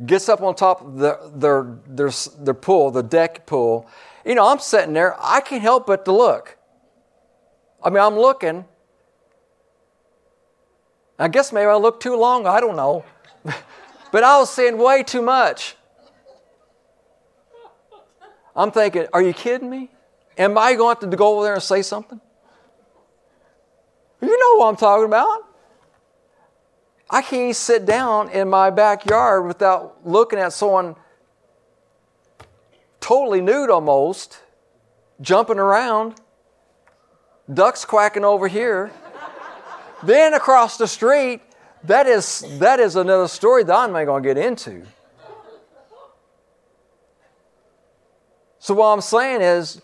gets 0.04 0.28
up 0.28 0.42
on 0.42 0.54
top 0.54 0.80
of 0.80 0.98
the, 0.98 1.18
their, 1.34 1.78
their, 1.86 2.10
their 2.38 2.54
pool, 2.54 2.90
the 2.90 3.02
deck 3.02 3.46
pool. 3.46 3.88
You 4.24 4.34
know, 4.34 4.46
I'm 4.46 4.58
sitting 4.58 4.92
there, 4.94 5.16
I 5.20 5.40
can't 5.40 5.62
help 5.62 5.86
but 5.86 6.04
to 6.06 6.12
look. 6.12 6.56
I 7.82 7.90
mean, 7.90 8.00
I'm 8.00 8.16
looking. 8.16 8.64
I 11.18 11.28
guess 11.28 11.52
maybe 11.52 11.66
I 11.66 11.74
looked 11.76 12.02
too 12.02 12.16
long, 12.16 12.46
I 12.46 12.60
don't 12.60 12.76
know. 12.76 13.04
but 14.12 14.24
I 14.24 14.38
was 14.38 14.50
seeing 14.52 14.78
way 14.78 15.02
too 15.02 15.22
much. 15.22 15.76
I'm 18.56 18.70
thinking, 18.70 19.06
are 19.12 19.22
you 19.22 19.32
kidding 19.32 19.70
me? 19.70 19.90
Am 20.36 20.56
I 20.56 20.74
going 20.74 20.96
to, 20.96 21.10
to 21.10 21.16
go 21.16 21.34
over 21.36 21.44
there 21.44 21.54
and 21.54 21.62
say 21.62 21.82
something? 21.82 22.20
You 24.20 24.38
know 24.38 24.60
what 24.60 24.68
I'm 24.68 24.76
talking 24.76 25.04
about. 25.04 25.49
I 27.11 27.23
can't 27.23 27.57
sit 27.57 27.85
down 27.87 28.31
in 28.31 28.49
my 28.49 28.70
backyard 28.70 29.46
without 29.46 30.07
looking 30.07 30.38
at 30.38 30.53
someone 30.53 30.94
totally 33.01 33.40
nude 33.40 33.70
almost, 33.70 34.40
jumping 35.20 35.59
around, 35.59 36.14
ducks 37.53 37.85
quacking 37.85 38.25
over 38.25 38.46
here. 38.46 38.92
then 40.03 40.35
across 40.35 40.77
the 40.77 40.87
street, 40.87 41.40
that 41.85 42.07
is, 42.07 42.44
that 42.59 42.79
is 42.79 42.94
another 42.96 43.27
story 43.27 43.64
that 43.64 43.75
I'm 43.75 43.92
not 43.92 44.05
going 44.05 44.23
to 44.23 44.29
get 44.29 44.38
into. 44.38 44.87
So, 48.59 48.75
what 48.75 48.87
I'm 48.88 49.01
saying 49.01 49.40
is, 49.40 49.81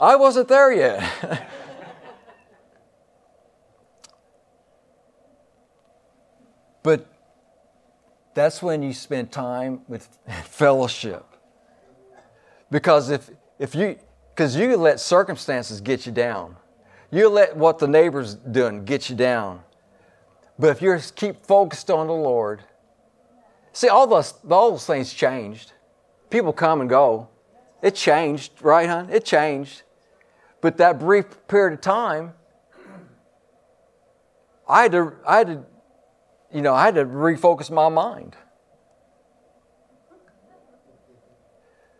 I 0.00 0.14
wasn't 0.16 0.46
there 0.48 0.72
yet. 0.72 1.02
but 6.82 7.06
that's 8.34 8.62
when 8.62 8.82
you 8.82 8.92
spend 8.92 9.32
time 9.32 9.80
with 9.88 10.08
fellowship. 10.44 11.24
Because 12.70 13.10
if, 13.10 13.30
if 13.58 13.74
you, 13.74 13.98
because 14.34 14.56
you 14.56 14.76
let 14.76 15.00
circumstances 15.00 15.80
get 15.80 16.06
you 16.06 16.12
down. 16.12 16.56
You 17.10 17.28
let 17.28 17.56
what 17.56 17.78
the 17.78 17.88
neighbor's 17.88 18.36
doing 18.36 18.84
get 18.84 19.10
you 19.10 19.16
down. 19.16 19.62
But 20.58 20.70
if 20.70 20.82
you 20.82 20.96
keep 21.16 21.44
focused 21.44 21.90
on 21.90 22.06
the 22.06 22.12
Lord, 22.12 22.62
see, 23.72 23.88
all 23.88 24.06
those, 24.06 24.34
all 24.48 24.70
those 24.70 24.86
things 24.86 25.12
changed. 25.12 25.72
People 26.28 26.52
come 26.52 26.80
and 26.80 26.88
go. 26.88 27.28
It 27.82 27.94
changed, 27.94 28.52
right, 28.60 28.88
hon? 28.88 29.10
It 29.10 29.24
changed. 29.24 29.82
But 30.60 30.76
that 30.76 30.98
brief 30.98 31.26
period 31.48 31.74
of 31.74 31.80
time, 31.80 32.34
I 34.68 34.82
had 34.82 34.92
to, 34.92 35.12
I 35.26 35.38
had 35.38 35.46
to, 35.48 35.64
you 36.52 36.62
know, 36.62 36.74
I 36.74 36.84
had 36.84 36.94
to 36.96 37.04
refocus 37.04 37.70
my 37.70 37.88
mind. 37.88 38.36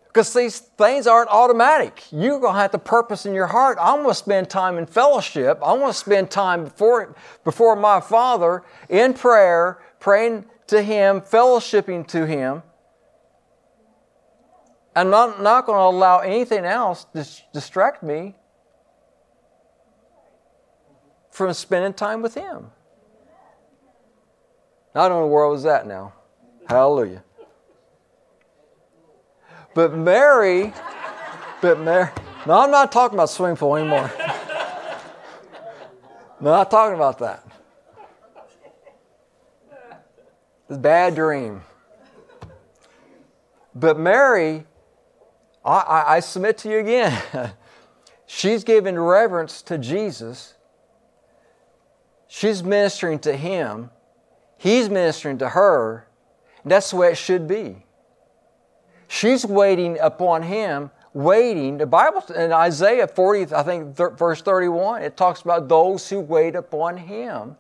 Because 0.09 0.35
these 0.35 0.59
things 0.59 1.07
aren't 1.07 1.31
automatic. 1.31 2.03
You're 2.11 2.41
going 2.41 2.55
to 2.55 2.61
have 2.61 2.73
to 2.73 2.79
purpose 2.79 3.27
in 3.27 3.35
your 3.35 3.47
heart. 3.47 3.79
I 3.81 3.95
want 3.95 4.09
to 4.09 4.15
spend 4.15 4.51
time 4.51 4.77
in 4.77 4.87
fellowship. 4.87 5.61
I 5.63 5.73
want 5.75 5.93
to 5.93 5.99
spend 5.99 6.33
time 6.33 6.65
before, 6.65 7.15
before 7.45 7.77
my 7.77 8.01
Father 8.01 8.65
in 8.89 9.15
prayer, 9.15 9.81
praying 10.01 10.47
to 10.67 10.83
Him, 10.83 11.21
fellowshipping 11.21 12.09
to 12.09 12.27
Him. 12.27 12.65
I'm 14.97 15.11
not, 15.11 15.41
not 15.41 15.67
going 15.67 15.79
to 15.79 15.97
allow 15.97 16.19
anything 16.19 16.65
else 16.65 17.07
to 17.15 17.25
distract 17.53 18.03
me 18.03 18.35
from 21.31 21.53
spending 21.53 21.93
time 21.93 22.21
with 22.21 22.35
Him. 22.35 22.73
I 24.95 25.09
don't 25.09 25.21
know 25.21 25.27
where 25.27 25.45
I 25.45 25.49
was 25.49 25.67
at 25.67 25.87
now. 25.87 26.13
Hallelujah. 26.69 27.23
But 29.75 29.95
Mary, 29.95 30.73
but 31.61 31.81
Mary, 31.81 32.11
no, 32.47 32.59
I'm 32.59 32.71
not 32.71 32.91
talking 32.91 33.17
about 33.17 33.31
swimming 33.31 33.57
pool 33.57 33.77
anymore. 33.77 34.11
no, 36.41 36.51
not 36.51 36.71
talking 36.71 36.97
about 36.97 37.19
that. 37.19 37.47
It's 40.69 40.79
bad 40.79 41.15
dream. 41.15 41.63
But 43.75 43.99
Mary, 43.99 44.65
I, 45.65 45.71
I, 45.71 46.17
I 46.17 46.21
submit 46.21 46.59
to 46.59 46.71
you 46.71 46.79
again, 46.79 47.23
she's 48.27 48.65
giving 48.65 48.99
reverence 48.99 49.63
to 49.63 49.79
Jesus. 49.79 50.55
She's 52.27 52.63
ministering 52.63 53.19
to 53.21 53.37
him. 53.37 53.91
He's 54.61 54.91
ministering 54.91 55.39
to 55.39 55.49
her. 55.49 56.07
That's 56.67 56.91
the 56.91 56.97
way 56.97 57.13
it 57.13 57.15
should 57.17 57.49
be. 57.49 57.87
She's 59.09 59.47
waiting 59.47 59.99
upon 59.99 60.43
him, 60.43 60.91
waiting. 61.15 61.79
The 61.79 61.87
Bible 61.87 62.23
in 62.37 62.53
Isaiah 62.53 63.09
40, 63.09 63.55
I 63.55 63.63
think 63.63 63.97
verse 63.97 64.43
31, 64.43 65.01
it 65.01 65.17
talks 65.17 65.41
about 65.41 65.67
those 65.67 66.11
who 66.11 66.21
wait 66.21 66.57
upon 66.57 66.99
him. 66.99 67.57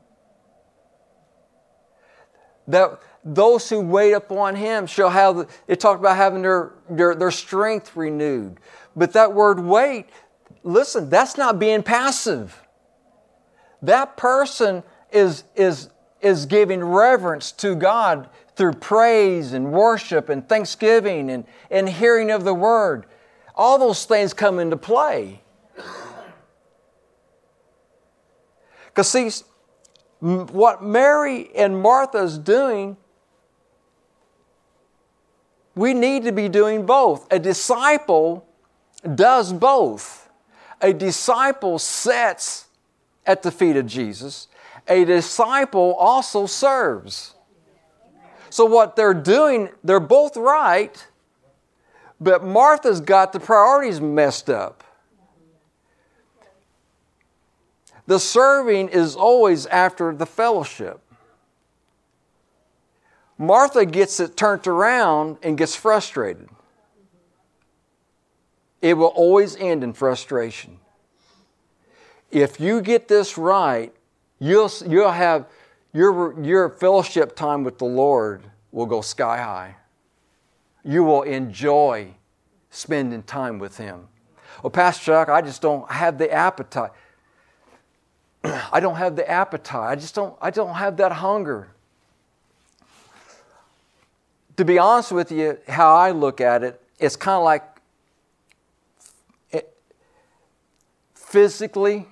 That 2.68 3.00
those 3.24 3.70
who 3.70 3.80
wait 3.80 4.12
upon 4.12 4.56
him 4.56 4.86
shall 4.86 5.08
have, 5.08 5.48
it 5.66 5.80
talked 5.80 6.00
about 6.00 6.18
having 6.18 6.42
their, 6.42 6.74
their, 6.90 7.14
their 7.14 7.30
strength 7.30 7.96
renewed. 7.96 8.60
But 8.94 9.14
that 9.14 9.32
word 9.32 9.58
wait, 9.58 10.10
listen, 10.62 11.08
that's 11.08 11.38
not 11.38 11.58
being 11.58 11.82
passive. 11.82 12.62
That 13.80 14.18
person 14.18 14.82
is, 15.10 15.44
is, 15.56 15.88
is 16.22 16.46
giving 16.46 16.84
reverence 16.84 17.52
to 17.52 17.74
God 17.74 18.28
through 18.56 18.74
praise 18.74 19.52
and 19.52 19.72
worship 19.72 20.28
and 20.28 20.48
thanksgiving 20.48 21.30
and, 21.30 21.44
and 21.70 21.88
hearing 21.88 22.30
of 22.30 22.44
the 22.44 22.54
word. 22.54 23.06
All 23.54 23.78
those 23.78 24.04
things 24.04 24.34
come 24.34 24.58
into 24.58 24.76
play. 24.76 25.40
Because, 28.86 29.08
see, 29.08 29.30
what 30.20 30.82
Mary 30.82 31.50
and 31.54 31.80
Martha 31.80 32.18
is 32.18 32.36
doing, 32.36 32.96
we 35.74 35.94
need 35.94 36.24
to 36.24 36.32
be 36.32 36.48
doing 36.48 36.84
both. 36.84 37.32
A 37.32 37.38
disciple 37.38 38.46
does 39.14 39.52
both. 39.52 40.28
A 40.82 40.92
disciple 40.92 41.78
sits 41.78 42.66
at 43.26 43.42
the 43.42 43.50
feet 43.50 43.76
of 43.76 43.86
Jesus, 43.86 44.48
a 44.90 45.04
disciple 45.04 45.94
also 45.94 46.44
serves. 46.44 47.34
So, 48.50 48.64
what 48.64 48.96
they're 48.96 49.14
doing, 49.14 49.70
they're 49.84 50.00
both 50.00 50.36
right, 50.36 51.06
but 52.20 52.44
Martha's 52.44 53.00
got 53.00 53.32
the 53.32 53.40
priorities 53.40 54.00
messed 54.00 54.50
up. 54.50 54.82
The 58.06 58.18
serving 58.18 58.88
is 58.88 59.14
always 59.14 59.66
after 59.66 60.12
the 60.12 60.26
fellowship. 60.26 61.00
Martha 63.38 63.86
gets 63.86 64.18
it 64.18 64.36
turned 64.36 64.66
around 64.66 65.38
and 65.44 65.56
gets 65.56 65.76
frustrated. 65.76 66.48
It 68.82 68.94
will 68.94 69.06
always 69.06 69.54
end 69.56 69.84
in 69.84 69.92
frustration. 69.92 70.78
If 72.30 72.58
you 72.58 72.80
get 72.80 73.06
this 73.06 73.38
right, 73.38 73.94
you'll, 74.40 74.70
you'll 74.88 75.12
have 75.12 75.46
your, 75.92 76.40
your 76.42 76.68
fellowship 76.70 77.36
time 77.36 77.62
with 77.62 77.78
the 77.78 77.84
Lord 77.84 78.42
will 78.72 78.86
go 78.86 79.00
sky 79.00 79.38
high. 79.38 79.76
You 80.84 81.04
will 81.04 81.22
enjoy 81.22 82.14
spending 82.70 83.22
time 83.22 83.58
with 83.58 83.76
Him. 83.76 84.08
Well, 84.62 84.70
Pastor 84.70 85.04
Chuck, 85.06 85.28
I 85.28 85.42
just 85.42 85.62
don't 85.62 85.90
have 85.90 86.18
the 86.18 86.30
appetite. 86.30 86.90
I 88.44 88.80
don't 88.80 88.96
have 88.96 89.16
the 89.16 89.28
appetite. 89.28 89.90
I 89.90 89.96
just 89.96 90.14
don't, 90.14 90.36
I 90.40 90.50
don't 90.50 90.74
have 90.74 90.96
that 90.98 91.12
hunger. 91.12 91.68
To 94.56 94.64
be 94.64 94.78
honest 94.78 95.12
with 95.12 95.32
you, 95.32 95.58
how 95.68 95.94
I 95.94 96.10
look 96.10 96.40
at 96.40 96.62
it, 96.62 96.80
it's 96.98 97.16
kind 97.16 97.36
of 97.36 97.44
like 97.44 97.64
it, 99.50 99.74
physically, 101.14 102.06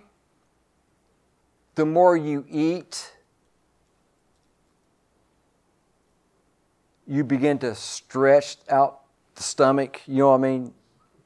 the 1.78 1.86
more 1.86 2.16
you 2.16 2.44
eat, 2.50 3.12
you 7.06 7.22
begin 7.22 7.56
to 7.56 7.72
stretch 7.76 8.56
out 8.68 9.02
the 9.36 9.44
stomach. 9.44 10.00
You 10.08 10.16
know 10.16 10.30
what 10.30 10.38
I 10.38 10.38
mean? 10.38 10.74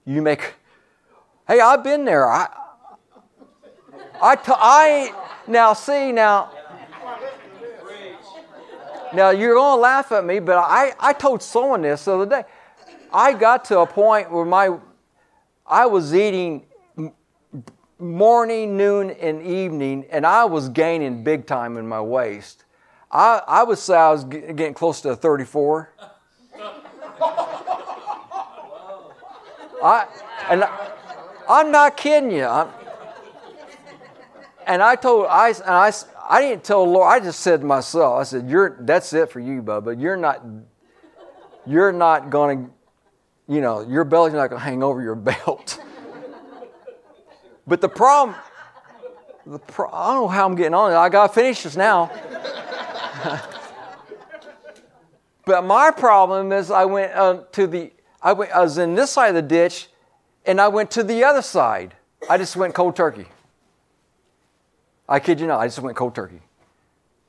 You 0.05 0.21
make, 0.21 0.53
hey, 1.49 1.59
I've 1.59 1.83
been 1.83 2.05
there. 2.05 2.31
I, 2.31 2.49
I, 4.21 4.37
t- 4.37 4.53
I 4.55 5.15
now 5.47 5.73
see 5.73 6.13
now. 6.13 6.53
Now 9.15 9.31
you're 9.31 9.55
gonna 9.55 9.81
laugh 9.81 10.13
at 10.13 10.23
me, 10.23 10.39
but 10.39 10.59
I, 10.59 10.93
I 11.01 11.15
told 11.15 11.43
someone 11.43 11.81
this 11.81 12.05
the 12.05 12.13
other 12.13 12.27
day. 12.27 12.45
I 13.11 13.33
got 13.33 13.65
to 13.67 13.79
a 13.79 13.87
point 13.87 14.31
where 14.31 14.45
my 14.45 14.77
I 15.67 15.87
was 15.87 16.15
eating 16.15 16.67
morning, 18.03 18.77
noon, 18.77 19.11
and 19.11 19.43
evening, 19.43 20.05
and 20.11 20.27
I 20.27 20.45
was 20.45 20.69
gaining 20.69 21.23
big 21.23 21.47
time 21.47 21.77
in 21.77 21.87
my 21.87 22.01
waist. 22.01 22.65
I, 23.11 23.43
I 23.47 23.63
would 23.63 23.79
say 23.79 23.97
I 23.97 24.11
was 24.11 24.25
getting 24.25 24.75
close 24.75 25.01
to 25.03 25.15
34. 25.15 25.91
I, 29.85 30.07
and 30.51 30.65
I, 30.65 30.91
I'm 31.49 31.71
not 31.71 31.97
kidding 31.97 32.31
you. 32.31 32.45
I'm, 32.45 32.69
and 34.67 34.83
I 34.83 34.95
told 34.97 35.27
I 35.27 35.49
and 35.49 35.63
I 35.65 35.93
I 36.29 36.41
didn't 36.41 36.65
tell 36.65 36.89
Lord. 36.89 37.09
I 37.13 37.19
just 37.23 37.41
said 37.41 37.61
to 37.61 37.67
myself, 37.67 38.21
I 38.21 38.23
said, 38.23 38.49
"You're 38.49 38.77
that's 38.81 39.13
it 39.13 39.31
for 39.31 39.41
you, 39.41 39.63
Bubba. 39.63 40.01
You're 40.01 40.17
not 40.17 40.45
you're 41.67 41.93
not 41.93 42.31
to, 42.31 42.71
you 43.49 43.61
know, 43.61 43.81
your 43.81 44.05
belly's 44.05 44.35
not 44.35 44.49
going 44.49 44.61
to 44.61 44.65
hang 44.65 44.83
over 44.83 45.03
your 45.03 45.15
belt." 45.31 45.79
But 47.67 47.81
the 47.81 47.89
problem, 47.89 48.37
the 49.47 49.59
pro, 49.59 49.89
I 49.89 50.15
don't 50.15 50.23
know 50.23 50.29
how 50.29 50.47
I'm 50.47 50.55
getting 50.55 50.75
on. 50.75 50.93
I 50.93 51.09
got 51.09 51.29
to 51.29 51.33
finish 51.33 51.63
this 51.63 51.77
now. 51.77 52.11
but 55.45 55.65
my 55.65 55.91
problem 55.91 56.53
is, 56.53 56.71
I 56.71 56.85
went 56.85 57.13
uh, 57.13 57.43
to 57.53 57.67
the 57.67 57.93
I, 58.23 58.33
went, 58.33 58.53
I 58.53 58.61
was 58.61 58.79
in 58.79 58.95
this 58.95 59.11
side 59.11 59.29
of 59.29 59.35
the 59.35 59.43
ditch, 59.43 59.89
and 60.47 60.61
I 60.61 60.69
went 60.69 60.91
to 60.93 61.03
the 61.03 61.25
other 61.25 61.43
side. 61.43 61.95
I 62.31 62.39
just 62.39 62.55
went 62.57 62.75
cold 62.75 62.95
turkey. 62.95 63.27
I 65.09 65.19
kid 65.19 65.41
you 65.41 65.47
not, 65.47 65.59
I 65.59 65.67
just 65.67 65.81
went 65.81 65.97
cold 65.97 66.15
turkey. 66.15 66.41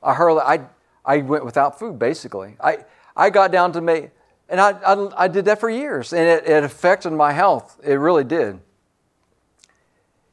I 0.02 0.14
heard 0.14 0.38
I, 0.38 0.60
I 1.04 1.18
went 1.18 1.44
without 1.44 1.78
food 1.78 1.98
basically. 1.98 2.56
I, 2.62 2.78
I 3.16 3.30
got 3.30 3.50
down 3.50 3.72
to 3.72 3.80
me, 3.80 4.10
and 4.48 4.60
I, 4.60 4.70
I, 4.70 5.24
I 5.24 5.28
did 5.28 5.46
that 5.46 5.58
for 5.58 5.68
years, 5.68 6.12
and 6.12 6.26
it, 6.26 6.46
it 6.48 6.62
affected 6.62 7.12
my 7.12 7.32
health. 7.32 7.80
It 7.82 7.94
really 7.94 8.24
did. 8.24 8.60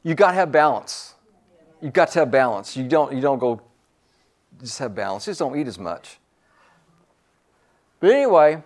You 0.02 0.14
got 0.14 0.28
to 0.28 0.34
have 0.34 0.50
balance. 0.50 1.14
You 1.80 1.90
got 1.90 2.10
to 2.12 2.20
have 2.20 2.30
balance. 2.30 2.76
You 2.76 2.84
don't, 2.88 3.12
you 3.12 3.20
don't 3.20 3.38
go 3.38 3.60
just 4.60 4.78
have 4.78 4.94
balance. 4.94 5.24
Just 5.24 5.38
don't 5.38 5.58
eat 5.58 5.66
as 5.66 5.78
much. 5.78 6.18
But 8.00 8.10
anyway, 8.10 8.62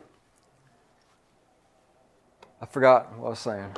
I 2.60 2.66
forgot 2.66 3.16
what 3.18 3.26
I 3.26 3.30
was 3.30 3.38
saying. 3.38 3.70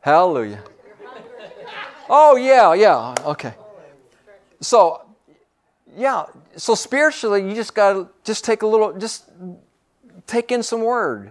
Hallelujah. 0.00 0.62
Oh, 2.10 2.36
yeah, 2.36 2.74
yeah, 2.74 3.14
okay. 3.24 3.54
So, 4.60 5.00
yeah, 5.96 6.26
so 6.56 6.74
spiritually, 6.74 7.48
you 7.48 7.54
just 7.54 7.74
got 7.74 7.94
to 7.94 8.08
just 8.22 8.44
take 8.44 8.62
a 8.62 8.66
little, 8.66 8.92
just 8.98 9.30
take 10.26 10.50
in 10.52 10.62
some 10.62 10.82
word, 10.82 11.30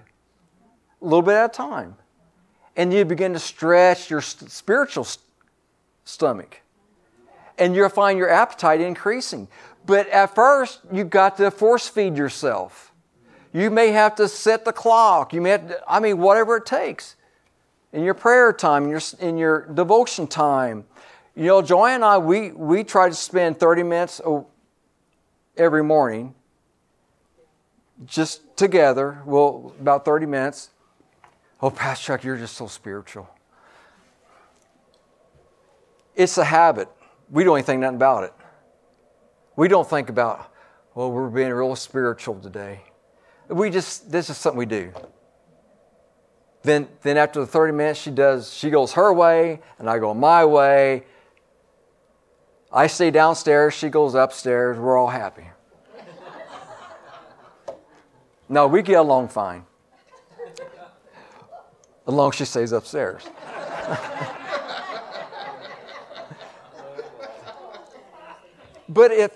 a 1.01 1.05
little 1.05 1.21
bit 1.21 1.35
at 1.35 1.45
a 1.45 1.53
time. 1.53 1.95
And 2.75 2.93
you 2.93 3.05
begin 3.05 3.33
to 3.33 3.39
stretch 3.39 4.09
your 4.09 4.21
spiritual 4.21 5.03
st- 5.03 5.23
stomach. 6.05 6.61
And 7.57 7.75
you'll 7.75 7.89
find 7.89 8.17
your 8.17 8.29
appetite 8.29 8.81
increasing. 8.81 9.47
But 9.85 10.07
at 10.09 10.33
first, 10.33 10.79
you've 10.91 11.09
got 11.09 11.37
to 11.37 11.51
force 11.51 11.87
feed 11.87 12.17
yourself. 12.17 12.91
You 13.53 13.69
may 13.69 13.91
have 13.91 14.15
to 14.15 14.27
set 14.27 14.65
the 14.65 14.73
clock. 14.73 15.33
You 15.33 15.41
may 15.41 15.51
have 15.51 15.67
to, 15.67 15.83
I 15.87 15.99
mean, 15.99 16.17
whatever 16.17 16.57
it 16.57 16.65
takes 16.65 17.15
in 17.91 18.03
your 18.03 18.15
prayer 18.15 18.51
time, 18.51 18.85
in 18.85 18.89
your, 18.89 19.01
in 19.19 19.37
your 19.37 19.67
devotion 19.67 20.25
time. 20.25 20.85
You 21.35 21.45
know, 21.45 21.61
Joanne 21.61 21.95
and 21.95 22.05
I, 22.05 22.17
we, 22.17 22.51
we 22.51 22.83
try 22.83 23.09
to 23.09 23.15
spend 23.15 23.59
30 23.59 23.83
minutes 23.83 24.21
every 25.55 25.83
morning 25.83 26.33
just 28.05 28.41
together. 28.55 29.21
Well, 29.25 29.73
about 29.79 30.05
30 30.05 30.25
minutes. 30.25 30.69
Oh, 31.61 31.69
Pastor 31.69 32.05
Chuck, 32.05 32.23
you're 32.23 32.37
just 32.37 32.55
so 32.55 32.67
spiritual. 32.67 33.29
It's 36.15 36.37
a 36.37 36.43
habit. 36.43 36.89
We 37.29 37.43
don't 37.43 37.57
even 37.57 37.65
think 37.65 37.81
nothing 37.81 37.95
about 37.95 38.25
it. 38.25 38.33
We 39.55 39.67
don't 39.67 39.89
think 39.89 40.09
about, 40.09 40.51
well, 40.93 41.11
we're 41.11 41.29
being 41.29 41.51
real 41.51 41.75
spiritual 41.75 42.35
today. 42.35 42.81
We 43.47 43.69
just, 43.69 44.11
this 44.11 44.29
is 44.29 44.37
something 44.37 44.57
we 44.57 44.65
do. 44.65 44.91
Then, 46.63 46.87
then 47.01 47.17
after 47.17 47.41
the 47.41 47.47
30 47.47 47.73
minutes, 47.73 47.99
she 47.99 48.11
does, 48.11 48.53
she 48.53 48.69
goes 48.69 48.93
her 48.93 49.13
way, 49.13 49.61
and 49.79 49.89
I 49.89 49.99
go 49.99 50.13
my 50.13 50.45
way. 50.45 51.03
I 52.71 52.87
stay 52.87 53.11
downstairs, 53.11 53.73
she 53.73 53.89
goes 53.89 54.15
upstairs, 54.15 54.77
we're 54.79 54.97
all 54.97 55.09
happy. 55.09 55.45
No, 58.53 58.67
we 58.67 58.83
get 58.83 58.99
along 58.99 59.29
fine. 59.29 59.65
As 62.05 62.13
long 62.13 62.29
as 62.29 62.35
she 62.35 62.45
stays 62.45 62.71
upstairs. 62.71 63.23
but 68.87 69.11
if 69.11 69.35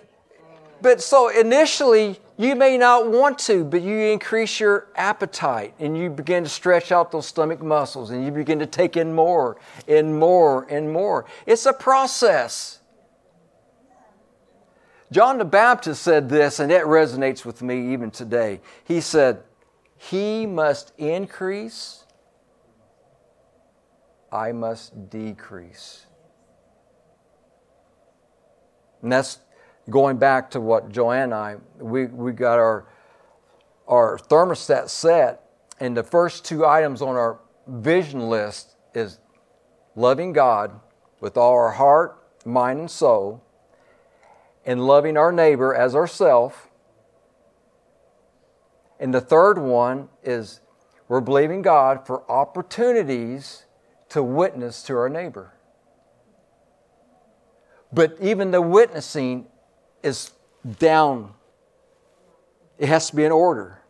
but 0.80 1.01
so 1.01 1.30
initially 1.30 2.20
you 2.38 2.55
may 2.55 2.78
not 2.78 3.09
want 3.09 3.39
to, 3.39 3.63
but 3.63 3.82
you 3.82 3.97
increase 3.97 4.59
your 4.59 4.89
appetite 4.95 5.74
and 5.80 5.97
you 5.97 6.11
begin 6.11 6.43
to 6.43 6.49
stretch 6.49 6.91
out 6.91 7.11
those 7.11 7.26
stomach 7.26 7.63
muscles 7.63 8.11
and 8.11 8.24
you 8.24 8.32
begin 8.32 8.59
to 8.59 8.68
take 8.68 8.95
in 8.95 9.15
more 9.15 9.57
and 9.88 10.20
more 10.20 10.68
and 10.70 10.93
more. 10.93 11.26
It's 11.47 11.65
a 11.65 11.74
process. 11.74 12.82
John 15.12 15.38
the 15.38 15.45
Baptist 15.45 16.01
said 16.01 16.30
this, 16.30 16.60
and 16.60 16.72
it 16.72 16.84
resonates 16.84 17.45
with 17.45 17.62
me 17.62 17.93
even 17.93 18.12
today. 18.12 18.60
He 18.84 18.99
said, 18.99 19.43
He 19.95 20.45
must 20.45 20.91
increase, 20.97 22.03
I 24.32 24.51
must 24.51 25.10
decrease. 25.10 26.05
And 29.01 29.12
that's 29.12 29.39
going 29.89 30.18
back 30.18 30.51
to 30.51 30.60
what 30.60 30.89
Joanne 30.89 31.24
and 31.24 31.34
I, 31.34 31.55
we, 31.78 32.08
we 32.08 32.34
got 32.34 32.60
our, 32.60 32.88
our 33.88 34.18
thermostat 34.18 34.89
set, 34.89 35.43
and 35.80 35.95
the 35.95 36.03
first 36.03 36.43
two 36.43 36.66
items 36.66 37.01
on 37.01 37.16
our 37.16 37.39
vision 37.68 38.30
list 38.30 38.76
is 38.93 39.20
loving 39.95 40.34
God 40.34 40.78
with 41.22 41.38
all 41.38 41.53
our 41.53 41.72
heart, 41.72 42.22
mind, 42.45 42.80
and 42.80 42.91
soul, 42.91 43.43
and 44.68 44.86
loving 44.86 45.15
our 45.15 45.32
neighbor 45.32 45.74
as 45.74 45.95
ourself. 45.95 46.68
And 48.99 49.13
the 49.13 49.22
third 49.22 49.57
one 49.57 50.09
is 50.22 50.59
we're 51.07 51.22
believing 51.22 51.61
God 51.61 52.05
for 52.05 52.30
opportunities 52.30 53.65
to 54.09 54.22
witness 54.22 54.84
to 54.84 54.97
our 54.97 55.07
neighbor. 55.07 55.53
But 57.93 58.18
even 58.20 58.51
the 58.51 58.61
witnessing 58.61 59.47
is 60.03 60.32
down. 60.80 61.34
It 62.78 62.89
has 62.89 63.09
to 63.09 63.15
be 63.15 63.24
in 63.24 63.32
order. 63.32 63.82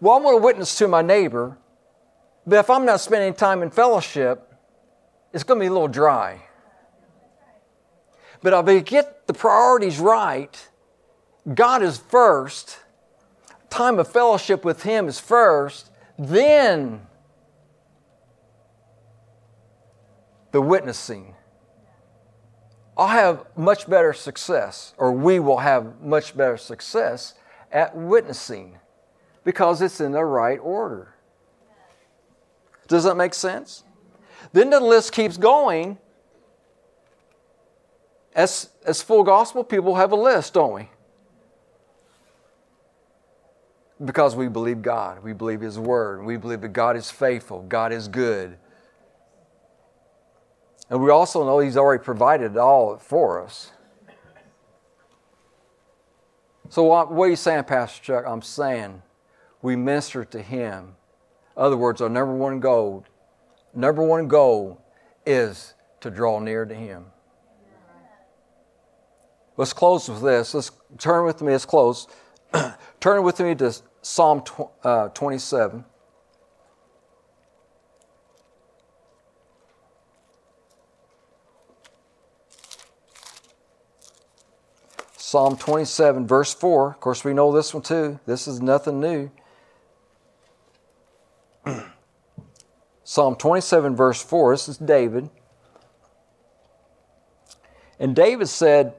Well, 0.00 0.16
I'm 0.16 0.22
going 0.22 0.36
to 0.36 0.44
witness 0.44 0.76
to 0.78 0.88
my 0.88 1.00
neighbor, 1.00 1.56
but 2.46 2.56
if 2.56 2.68
I'm 2.68 2.84
not 2.84 3.00
spending 3.00 3.32
time 3.32 3.62
in 3.62 3.70
fellowship, 3.70 4.54
it's 5.32 5.44
going 5.44 5.58
to 5.58 5.64
be 5.64 5.68
a 5.68 5.72
little 5.72 5.88
dry. 5.88 6.42
But 8.44 8.52
if 8.52 8.68
I 8.68 8.80
get 8.80 9.26
the 9.26 9.32
priorities 9.32 9.98
right, 9.98 10.68
God 11.54 11.82
is 11.82 11.96
first, 11.96 12.78
time 13.70 13.98
of 13.98 14.06
fellowship 14.06 14.66
with 14.66 14.82
Him 14.82 15.08
is 15.08 15.18
first, 15.18 15.90
then 16.18 17.06
the 20.52 20.60
witnessing 20.60 21.34
I'll 22.98 23.08
have 23.08 23.46
much 23.56 23.88
better 23.88 24.12
success, 24.12 24.92
or 24.98 25.10
we 25.10 25.40
will 25.40 25.58
have 25.58 26.02
much 26.02 26.36
better 26.36 26.58
success 26.58 27.32
at 27.72 27.96
witnessing 27.96 28.78
because 29.42 29.80
it's 29.80 30.02
in 30.02 30.12
the 30.12 30.24
right 30.24 30.58
order. 30.58 31.14
Does 32.88 33.04
that 33.04 33.16
make 33.16 33.32
sense? 33.32 33.84
Then 34.52 34.68
the 34.68 34.80
list 34.80 35.12
keeps 35.12 35.38
going. 35.38 35.98
As, 38.34 38.70
as 38.84 39.00
full 39.00 39.22
gospel 39.22 39.62
people 39.62 39.94
have 39.94 40.12
a 40.12 40.16
list, 40.16 40.54
don't 40.54 40.74
we? 40.74 40.88
Because 44.04 44.34
we 44.34 44.48
believe 44.48 44.82
God, 44.82 45.22
we 45.22 45.32
believe 45.32 45.60
His 45.60 45.78
Word, 45.78 46.24
we 46.24 46.36
believe 46.36 46.60
that 46.62 46.70
God 46.70 46.96
is 46.96 47.10
faithful, 47.10 47.62
God 47.62 47.92
is 47.92 48.08
good, 48.08 48.56
and 50.90 51.02
we 51.02 51.10
also 51.10 51.44
know 51.44 51.60
He's 51.60 51.76
already 51.76 52.02
provided 52.02 52.52
it 52.52 52.58
all 52.58 52.98
for 52.98 53.42
us. 53.42 53.70
So, 56.68 56.82
what, 56.82 57.12
are 57.12 57.28
you 57.28 57.36
saying, 57.36 57.64
Pastor 57.64 58.02
Chuck? 58.02 58.24
I'm 58.26 58.42
saying 58.42 59.02
we 59.62 59.76
minister 59.76 60.24
to 60.24 60.42
Him. 60.42 60.96
In 61.56 61.62
other 61.62 61.76
words, 61.76 62.00
our 62.00 62.08
number 62.08 62.34
one 62.34 62.58
goal, 62.58 63.04
number 63.74 64.02
one 64.02 64.26
goal 64.26 64.82
is 65.24 65.74
to 66.00 66.10
draw 66.10 66.40
near 66.40 66.64
to 66.64 66.74
Him. 66.74 67.06
Let's 69.56 69.72
close 69.72 70.08
with 70.08 70.22
this. 70.22 70.54
Let's 70.54 70.70
turn 70.98 71.24
with 71.24 71.40
me. 71.40 71.52
Let's 71.52 71.64
close. 71.64 72.08
turn 73.00 73.22
with 73.22 73.40
me 73.40 73.54
to 73.56 73.74
Psalm 74.02 74.42
tw- 74.42 74.70
uh, 74.82 75.08
27. 75.08 75.84
Psalm 85.16 85.56
27, 85.56 86.26
verse 86.26 86.54
4. 86.54 86.90
Of 86.90 87.00
course, 87.00 87.24
we 87.24 87.32
know 87.32 87.50
this 87.50 87.74
one 87.74 87.82
too. 87.82 88.20
This 88.24 88.46
is 88.46 88.60
nothing 88.60 89.00
new. 89.00 89.30
Psalm 93.04 93.34
27, 93.34 93.96
verse 93.96 94.22
4. 94.22 94.52
This 94.52 94.68
is 94.68 94.76
David. 94.76 95.30
And 97.98 98.14
David 98.14 98.48
said, 98.48 98.94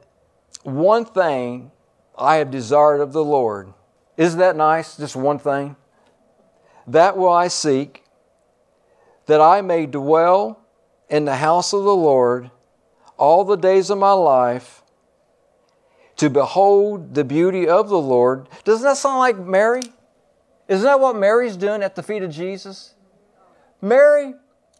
One 0.66 1.06
thing 1.06 1.70
I 2.18 2.38
have 2.38 2.50
desired 2.50 3.00
of 3.00 3.14
the 3.14 3.24
Lord. 3.24 3.72
Isn't 4.18 4.40
that 4.40 4.56
nice? 4.56 4.98
Just 4.98 5.16
one 5.16 5.38
thing. 5.38 5.76
That 6.88 7.16
will 7.16 7.32
I 7.32 7.50
seek, 7.50 8.04
that 9.28 9.40
I 9.40 9.62
may 9.62 9.86
dwell 9.86 10.60
in 11.08 11.26
the 11.26 11.36
house 11.36 11.72
of 11.72 11.84
the 11.84 11.96
Lord 11.96 12.50
all 13.16 13.44
the 13.44 13.56
days 13.56 13.92
of 13.92 14.00
my 14.00 14.14
life 14.14 14.82
to 16.16 16.32
behold 16.32 17.14
the 17.14 17.24
beauty 17.24 17.68
of 17.68 17.88
the 17.90 18.02
Lord. 18.02 18.50
Doesn't 18.64 18.86
that 18.86 18.98
sound 18.98 19.20
like 19.20 19.38
Mary? 19.38 19.84
Isn't 20.68 20.86
that 20.86 21.00
what 21.00 21.16
Mary's 21.16 21.58
doing 21.58 21.84
at 21.84 21.94
the 21.94 22.02
feet 22.02 22.24
of 22.24 22.32
Jesus? 22.32 22.96
Mary 23.84 24.34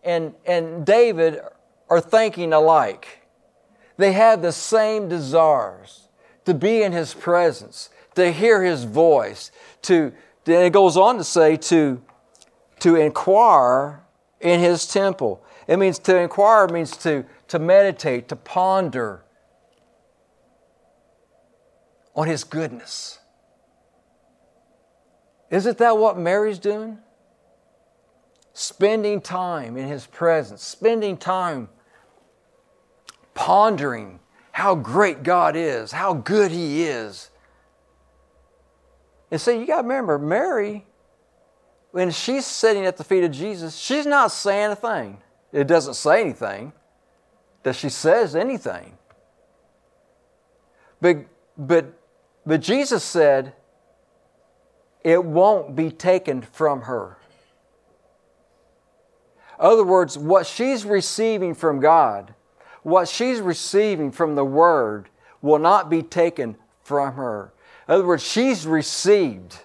and, 0.04 0.34
and 0.48 0.84
David 0.84 1.42
are 1.92 2.02
thinking 2.02 2.54
alike. 2.54 3.25
They 3.98 4.12
have 4.14 4.42
the 4.42 4.52
same 4.52 5.08
desires 5.08 6.08
to 6.46 6.54
be 6.54 6.84
in 6.84 6.92
His 6.92 7.14
presence, 7.14 7.90
to 8.16 8.32
hear 8.32 8.64
His 8.64 8.84
voice, 8.84 9.52
to, 9.84 10.12
and 10.46 10.66
it 10.66 10.74
goes 10.74 10.98
on 10.98 11.18
to 11.18 11.24
say, 11.24 11.58
to, 11.58 12.02
to 12.80 12.96
inquire 12.96 14.04
in 14.42 14.60
His 14.60 14.86
temple. 14.86 15.44
It 15.68 15.78
means 15.78 15.98
to 16.00 16.18
inquire 16.18 16.68
means 16.68 16.96
to, 16.98 17.26
to 17.48 17.60
meditate, 17.60 18.28
to 18.30 18.36
ponder, 18.36 19.24
on 22.16 22.28
His 22.28 22.44
goodness. 22.44 23.20
Isn't 25.50 25.78
that 25.78 25.98
what 25.98 26.18
Mary's 26.18 26.60
doing? 26.60 27.00
Spending 28.54 29.22
time 29.22 29.78
in 29.78 29.88
His 29.88 30.06
presence, 30.06 30.64
spending 30.64 31.18
time 31.18 31.70
pondering 33.36 34.20
how 34.52 34.74
great 34.74 35.22
God 35.22 35.56
is, 35.56 35.92
how 35.92 36.14
good 36.14 36.50
He 36.50 36.84
is. 36.84 37.30
And 39.30 39.40
so 39.40 39.52
you 39.52 39.68
got 39.68 39.82
to 39.82 39.88
remember, 39.88 40.18
Mary, 40.18 40.88
when 41.92 42.10
she's 42.10 42.48
sitting 42.48 42.88
at 42.88 42.98
the 42.98 43.04
feet 43.04 43.24
of 43.24 43.32
Jesus, 43.32 43.78
she's 43.78 44.08
not 44.08 44.32
saying 44.32 44.72
a 44.72 44.76
thing. 44.76 45.20
It 45.52 45.68
doesn't 45.68 45.94
say 45.94 46.22
anything 46.22 46.74
that 47.62 47.76
she 47.76 47.90
says 47.90 48.36
anything. 48.36 48.98
But, 51.00 51.18
but 51.56 51.94
but 52.46 52.62
Jesus 52.62 53.04
said, 53.04 53.54
it 55.04 55.24
won't 55.24 55.76
be 55.76 55.90
taken 55.90 56.42
from 56.42 56.84
her. 56.84 57.18
In 59.60 59.66
other 59.66 59.84
words, 59.84 60.18
what 60.18 60.46
she's 60.46 60.86
receiving 60.86 61.56
from 61.56 61.80
God, 61.80 62.34
what 62.86 63.10
she's 63.10 63.42
receiving 63.42 64.12
from 64.12 64.36
the 64.36 64.46
Word, 64.46 65.10
will 65.42 65.58
not 65.58 65.90
be 65.90 66.04
taken 66.04 66.56
from 66.84 67.16
her. 67.16 67.52
In 67.88 67.96
other 67.96 68.06
words, 68.06 68.24
she's 68.24 68.68
received 68.68 69.58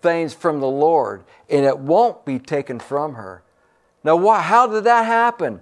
things 0.00 0.32
from 0.32 0.60
the 0.60 0.68
Lord, 0.68 1.24
and 1.50 1.66
it 1.66 1.78
won't 1.78 2.24
be 2.24 2.38
taken 2.38 2.80
from 2.80 3.16
her. 3.16 3.42
Now, 4.02 4.26
how 4.38 4.66
did 4.66 4.84
that 4.84 5.04
happen? 5.04 5.60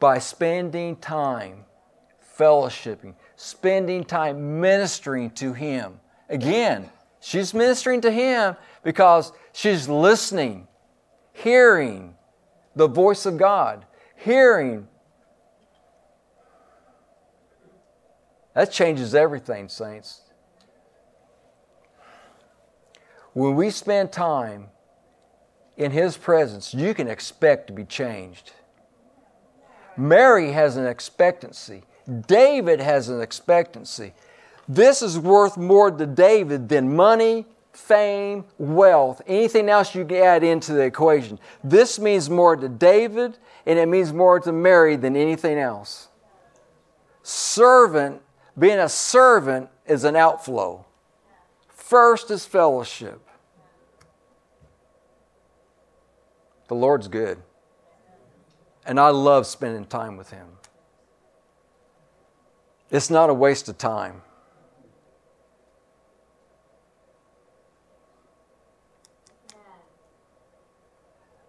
By 0.00 0.18
spending 0.18 0.96
time 0.96 1.66
fellowshipping, 2.36 3.14
spending 3.36 4.02
time 4.02 4.60
ministering 4.60 5.30
to 5.30 5.52
Him. 5.52 6.00
Again, 6.28 6.90
she's 7.20 7.54
ministering 7.54 8.00
to 8.00 8.10
Him 8.10 8.56
because 8.82 9.30
she's 9.52 9.88
listening, 9.88 10.66
hearing 11.32 12.16
the 12.74 12.88
voice 12.88 13.24
of 13.24 13.36
God, 13.36 13.86
hearing. 14.16 14.88
That 18.54 18.72
changes 18.72 19.14
everything, 19.14 19.68
saints. 19.68 20.22
When 23.32 23.54
we 23.54 23.70
spend 23.70 24.12
time 24.12 24.68
in 25.76 25.92
His 25.92 26.16
presence, 26.16 26.74
you 26.74 26.94
can 26.94 27.08
expect 27.08 27.68
to 27.68 27.72
be 27.72 27.84
changed. 27.84 28.52
Mary 29.96 30.52
has 30.52 30.76
an 30.76 30.86
expectancy. 30.86 31.82
David 32.26 32.80
has 32.80 33.08
an 33.08 33.20
expectancy. 33.20 34.14
This 34.68 35.02
is 35.02 35.18
worth 35.18 35.56
more 35.56 35.90
to 35.90 36.06
David 36.06 36.68
than 36.68 36.94
money, 36.94 37.46
fame, 37.72 38.44
wealth, 38.58 39.22
anything 39.26 39.68
else 39.68 39.94
you 39.94 40.04
can 40.04 40.16
add 40.16 40.42
into 40.42 40.72
the 40.72 40.82
equation. 40.82 41.38
This 41.62 41.98
means 41.98 42.28
more 42.28 42.56
to 42.56 42.68
David 42.68 43.38
and 43.66 43.78
it 43.78 43.86
means 43.86 44.12
more 44.12 44.40
to 44.40 44.52
Mary 44.52 44.96
than 44.96 45.16
anything 45.16 45.58
else. 45.58 46.08
Servant, 47.22 48.22
being 48.60 48.78
a 48.78 48.88
servant 48.88 49.70
is 49.86 50.04
an 50.04 50.14
outflow. 50.14 50.84
First 51.70 52.30
is 52.30 52.44
fellowship. 52.44 53.20
The 56.68 56.74
Lord's 56.74 57.08
good. 57.08 57.38
And 58.86 59.00
I 59.00 59.08
love 59.08 59.46
spending 59.46 59.86
time 59.86 60.16
with 60.16 60.30
Him. 60.30 60.46
It's 62.90 63.08
not 63.08 63.30
a 63.30 63.34
waste 63.34 63.68
of 63.68 63.78
time. 63.78 64.22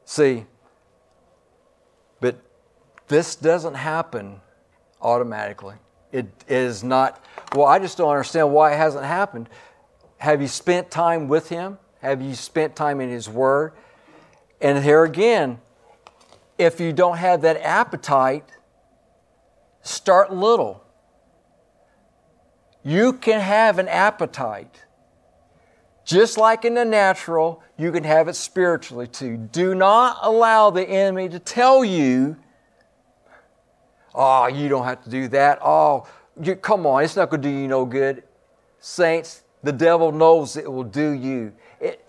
See, 0.06 0.46
but 2.20 2.42
this 3.08 3.36
doesn't 3.36 3.76
happen 3.76 4.42
automatically. 5.02 5.76
It 6.12 6.28
is 6.48 6.84
not, 6.84 7.24
well, 7.56 7.68
I 7.68 7.80
just 7.80 7.98
don't 7.98 8.10
understand 8.10 8.52
why 8.52 8.74
it 8.74 8.78
hasn't 8.78 9.06
happened. 9.06 9.50
Have 10.18 10.42
you 10.42 10.48
spent 10.48 10.92
time 10.92 11.28
with 11.28 11.50
Him? 11.50 11.78
Have 12.02 12.22
you 12.22 12.36
spent 12.36 12.76
time 12.76 13.02
in 13.02 13.10
His 13.10 13.30
Word? 13.30 13.74
And 14.60 14.84
here 14.84 15.04
again, 15.04 15.60
if 16.58 16.80
you 16.80 16.94
don't 16.94 17.18
have 17.18 17.42
that 17.42 17.58
appetite, 17.62 18.48
start 19.82 20.32
little. 20.34 20.84
You 22.84 23.14
can 23.14 23.40
have 23.40 23.80
an 23.80 23.88
appetite. 23.88 24.84
Just 26.04 26.38
like 26.38 26.66
in 26.66 26.74
the 26.74 26.86
natural, 26.86 27.64
you 27.78 27.92
can 27.92 28.04
have 28.04 28.28
it 28.28 28.36
spiritually 28.36 29.08
too. 29.08 29.38
Do 29.38 29.76
not 29.76 30.18
allow 30.22 30.72
the 30.72 30.84
enemy 30.84 31.30
to 31.30 31.40
tell 31.40 31.86
you, 31.86 32.38
oh, 34.14 34.48
you 34.48 34.70
don't 34.70 34.86
have 34.86 35.04
to 35.04 35.10
do 35.10 35.28
that. 35.30 35.60
Oh, 35.64 36.08
you, 36.42 36.56
come 36.56 36.86
on, 36.86 37.04
it's 37.04 37.16
not 37.16 37.30
going 37.30 37.42
to 37.42 37.48
do 37.50 37.54
you 37.54 37.68
no 37.68 37.86
good. 37.86 38.24
Saints, 38.80 39.44
the 39.64 39.72
devil 39.72 40.12
knows 40.12 40.58
it 40.58 40.72
will 40.72 40.84
do 40.84 41.12
you. 41.12 41.54
It, 41.80 42.04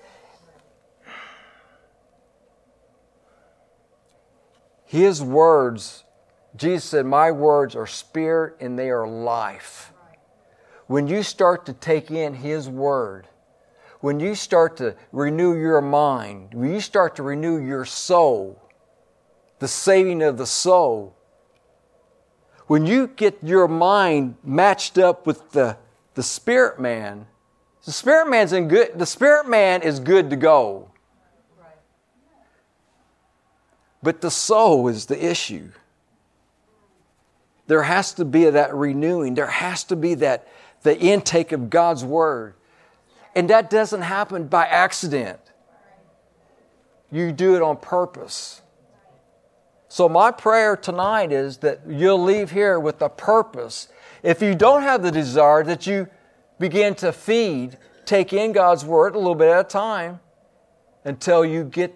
his 4.85 5.23
words, 5.23 6.05
Jesus 6.57 6.85
said, 6.85 7.07
My 7.07 7.31
words 7.31 7.75
are 7.75 7.87
spirit 7.87 8.57
and 8.61 8.79
they 8.79 8.91
are 8.91 9.07
life 9.07 9.93
when 10.93 11.09
you 11.09 11.23
start 11.23 11.65
to 11.65 11.73
take 11.73 12.11
in 12.11 12.35
His 12.35 12.69
Word, 12.69 13.27
when 14.01 14.21
you 14.21 14.35
start 14.35 14.77
to 14.77 14.95
renew 15.11 15.57
your 15.59 15.81
mind, 15.81 16.53
when 16.53 16.71
you 16.71 16.83
start 16.83 17.17
to 17.17 17.23
renew 17.23 17.57
your 17.57 17.87
soul, 17.87 18.61
the 19.59 19.69
saving 19.69 20.23
of 20.23 20.37
the 20.37 20.47
soul, 20.47 21.17
when 22.73 22.87
you 22.87 23.07
get 23.07 23.37
your 23.43 23.69
mind 23.69 24.35
matched 24.43 24.97
up 24.97 25.27
with 25.27 25.51
the, 25.51 25.77
the 26.15 26.23
spirit 26.23 26.81
man, 26.81 27.27
the 27.85 27.93
spirit 27.93 28.31
man's 28.31 28.55
in 28.55 28.67
good, 28.67 28.99
the 28.99 29.05
spirit 29.05 29.47
man 29.47 29.83
is 29.83 30.01
good 30.01 30.31
to 30.31 30.37
go. 30.37 30.91
But 34.03 34.23
the 34.23 34.31
soul 34.31 34.89
is 34.89 35.05
the 35.05 35.23
issue. 35.23 35.69
There 37.67 37.83
has 37.83 38.15
to 38.15 38.25
be 38.25 38.49
that 38.49 38.75
renewing. 38.75 39.35
There 39.35 39.49
has 39.49 39.85
to 39.85 39.95
be 39.95 40.15
that, 40.15 40.49
the 40.83 40.99
intake 40.99 41.53
of 41.53 41.69
God's 41.69 42.07
Word. 42.07 42.55
And 43.35 43.51
that 43.51 43.69
doesn't 43.69 44.01
happen 44.01 44.47
by 44.47 44.65
accident. 44.65 45.41
You 47.11 47.33
do 47.33 47.55
it 47.55 47.61
on 47.61 47.77
purpose. 47.77 48.62
So, 49.93 50.09
my 50.09 50.31
prayer 50.31 50.75
tonight 50.75 51.33
is 51.33 51.59
that 51.59 51.81
you'll 51.87 52.23
leave 52.23 52.51
here 52.51 52.81
with 52.81 53.03
a 53.03 53.11
purpose. 53.11 53.89
If 54.23 54.41
you 54.41 54.55
don't 54.55 54.81
have 54.81 55.03
the 55.03 55.11
desire, 55.11 55.63
that 55.65 55.87
you 55.87 56.09
begin 56.59 56.95
to 56.95 57.13
feed, 57.13 57.77
take 58.07 58.33
in 58.33 58.53
God's 58.53 58.87
Word 58.87 59.15
a 59.15 59.19
little 59.19 59.35
bit 59.35 59.51
at 59.51 59.61
a 59.61 59.69
time 59.69 60.21
until 61.05 61.45
you 61.45 61.65
get 61.65 61.95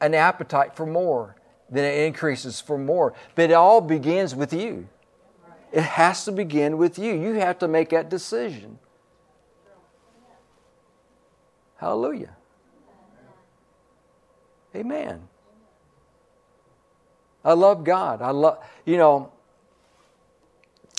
an 0.00 0.14
appetite 0.14 0.74
for 0.74 0.86
more. 0.86 1.36
Then 1.68 1.84
it 1.84 2.06
increases 2.06 2.58
for 2.58 2.78
more. 2.78 3.12
But 3.34 3.50
it 3.50 3.52
all 3.52 3.82
begins 3.82 4.34
with 4.34 4.54
you. 4.54 4.88
It 5.72 5.82
has 5.82 6.24
to 6.24 6.32
begin 6.32 6.78
with 6.78 6.98
you. 6.98 7.12
You 7.12 7.34
have 7.34 7.58
to 7.58 7.68
make 7.68 7.90
that 7.90 8.08
decision. 8.08 8.78
Hallelujah. 11.76 12.34
Amen. 14.74 15.28
I 17.44 17.54
love 17.54 17.84
God. 17.84 18.22
I 18.22 18.30
love, 18.30 18.64
you 18.84 18.96
know, 18.96 19.32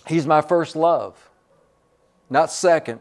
He's 0.07 0.25
my 0.25 0.41
first 0.41 0.75
love, 0.75 1.29
not 2.29 2.51
second. 2.51 2.99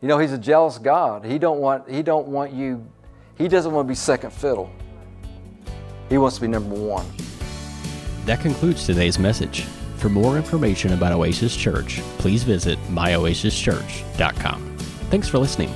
You 0.00 0.08
know, 0.08 0.18
He's 0.18 0.32
a 0.32 0.38
jealous 0.38 0.78
God. 0.78 1.24
He 1.24 1.38
don't 1.38 1.60
want, 1.60 1.88
he 1.88 2.02
don't 2.02 2.28
want 2.28 2.52
you, 2.52 2.86
He 3.38 3.48
doesn't 3.48 3.72
want 3.72 3.86
to 3.86 3.88
be 3.88 3.94
second 3.94 4.32
fiddle. 4.32 4.70
He 6.08 6.18
wants 6.18 6.36
to 6.36 6.42
be 6.42 6.48
number 6.48 6.74
one. 6.74 7.06
That 8.26 8.40
concludes 8.40 8.86
today's 8.86 9.18
message. 9.18 9.62
For 9.96 10.08
more 10.08 10.36
information 10.36 10.92
about 10.92 11.12
Oasis 11.12 11.56
Church, 11.56 12.00
please 12.18 12.42
visit 12.44 12.78
myoasischurch.com. 12.88 14.76
Thanks 15.10 15.28
for 15.28 15.38
listening. 15.38 15.72